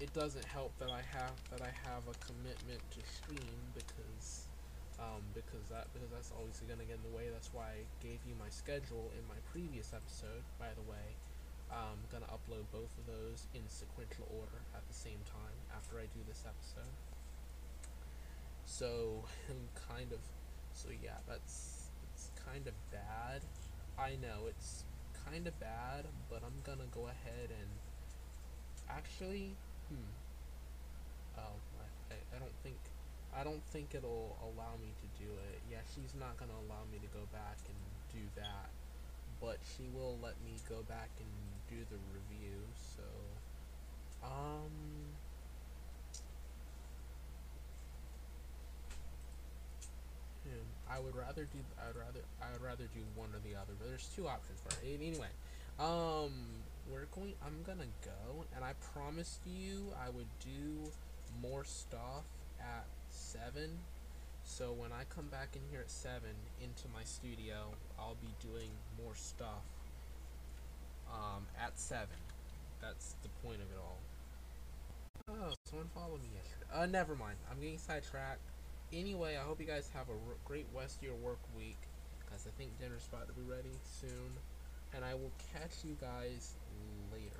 it 0.00 0.12
doesn't 0.14 0.44
help 0.44 0.72
that 0.78 0.90
I 0.90 1.02
have 1.12 1.36
that 1.50 1.60
I 1.60 1.72
have 1.88 2.02
a 2.08 2.16
commitment 2.24 2.80
to 2.94 3.00
stream 3.04 3.58
because 3.74 4.46
um, 5.00 5.24
because 5.32 5.64
that 5.72 5.88
because 5.96 6.12
that's 6.12 6.32
obviously 6.36 6.68
gonna 6.68 6.84
get 6.84 7.00
in 7.00 7.04
the 7.08 7.16
way. 7.16 7.32
That's 7.32 7.52
why 7.52 7.80
I 7.80 8.04
gave 8.04 8.20
you 8.28 8.36
my 8.36 8.52
schedule 8.52 9.08
in 9.16 9.24
my 9.28 9.40
previous 9.48 9.96
episode. 9.96 10.44
By 10.60 10.72
the 10.76 10.84
way, 10.84 11.16
I'm 11.72 12.02
gonna 12.10 12.26
upload 12.26 12.66
both 12.72 12.90
of 12.98 13.06
those 13.06 13.46
in 13.54 13.62
sequential 13.68 14.26
order 14.34 14.60
at 14.74 14.86
the 14.86 14.94
same 14.94 15.22
time 15.26 15.58
after 15.74 15.98
I 15.98 16.10
do 16.10 16.20
this 16.26 16.44
episode. 16.46 16.94
So 18.66 19.24
I'm 19.50 19.70
kind 19.88 20.12
of 20.12 20.18
so 20.72 20.88
yeah, 21.02 21.18
that's 21.28 21.90
it's 22.12 22.30
kind 22.46 22.66
of 22.66 22.74
bad. 22.90 23.42
I 23.98 24.16
know 24.20 24.46
it's 24.48 24.84
kind 25.26 25.46
of 25.46 25.58
bad, 25.60 26.06
but 26.28 26.42
I'm 26.44 26.58
gonna 26.64 26.88
go 26.94 27.06
ahead 27.06 27.50
and 27.50 27.70
actually, 28.88 29.54
hmm. 29.88 30.10
Oh, 31.38 31.56
I, 32.10 32.16
I, 32.36 32.38
don't 32.38 32.56
think 32.62 32.76
I 33.36 33.44
don't 33.44 33.64
think 33.70 33.94
it'll 33.94 34.36
allow 34.42 34.74
me 34.82 34.90
to 34.90 35.06
do 35.22 35.30
it. 35.50 35.60
Yeah, 35.70 35.84
she's 35.94 36.14
not 36.18 36.36
gonna 36.38 36.58
allow 36.66 36.84
me 36.90 36.98
to 36.98 37.10
go 37.14 37.24
back 37.32 37.58
and 37.68 37.78
do 38.12 38.24
that, 38.36 38.70
but 39.40 39.58
she 39.62 39.88
will 39.94 40.18
let 40.22 40.34
me 40.44 40.58
go 40.68 40.82
back 40.88 41.10
and 41.18 41.49
do 41.70 41.76
the 41.88 41.96
review. 42.12 42.58
So, 42.96 43.02
um, 44.26 44.70
hmm, 50.44 50.66
I 50.90 50.98
would 50.98 51.14
rather 51.14 51.44
do. 51.44 51.58
I'd 51.78 51.96
rather. 51.96 52.20
I 52.42 52.52
would 52.52 52.62
rather 52.62 52.84
do 52.92 53.00
one 53.14 53.30
or 53.32 53.40
the 53.48 53.56
other. 53.56 53.72
But 53.78 53.88
there's 53.88 54.08
two 54.16 54.26
options 54.26 54.60
for 54.60 54.84
it. 54.84 55.00
Anyway, 55.00 55.30
um, 55.78 56.32
we're 56.90 57.06
going. 57.14 57.34
I'm 57.46 57.62
gonna 57.64 57.90
go, 58.04 58.44
and 58.54 58.64
I 58.64 58.72
promised 58.92 59.40
you 59.46 59.92
I 60.04 60.10
would 60.10 60.28
do 60.40 60.90
more 61.40 61.64
stuff 61.64 62.24
at 62.60 62.84
seven. 63.10 63.78
So 64.42 64.72
when 64.72 64.90
I 64.90 65.04
come 65.14 65.28
back 65.28 65.54
in 65.54 65.62
here 65.70 65.80
at 65.80 65.90
seven 65.90 66.34
into 66.60 66.88
my 66.92 67.04
studio, 67.04 67.70
I'll 67.98 68.16
be 68.20 68.34
doing 68.42 68.70
more 68.98 69.14
stuff. 69.14 69.62
Um, 71.12 71.46
at 71.58 71.78
seven. 71.78 72.16
That's 72.80 73.14
the 73.22 73.28
point 73.46 73.60
of 73.60 73.70
it 73.70 73.78
all. 73.78 73.98
Oh, 75.28 75.52
someone 75.64 75.88
followed 75.94 76.22
me 76.22 76.28
yesterday. 76.34 76.66
Uh, 76.72 76.86
never 76.86 77.14
mind. 77.14 77.36
I'm 77.50 77.60
getting 77.60 77.78
sidetracked. 77.78 78.40
Anyway, 78.92 79.36
I 79.36 79.44
hope 79.44 79.60
you 79.60 79.66
guys 79.66 79.90
have 79.94 80.08
a 80.08 80.16
great 80.44 80.66
rest 80.74 80.98
of 80.98 81.02
your 81.04 81.16
work 81.16 81.38
week, 81.56 81.78
because 82.18 82.46
I 82.46 82.50
think 82.58 82.78
dinner's 82.80 83.06
about 83.12 83.28
to 83.28 83.34
be 83.34 83.42
ready 83.42 83.74
soon. 84.00 84.32
And 84.94 85.04
I 85.04 85.14
will 85.14 85.32
catch 85.52 85.84
you 85.84 85.96
guys 86.00 86.54
later. 87.12 87.39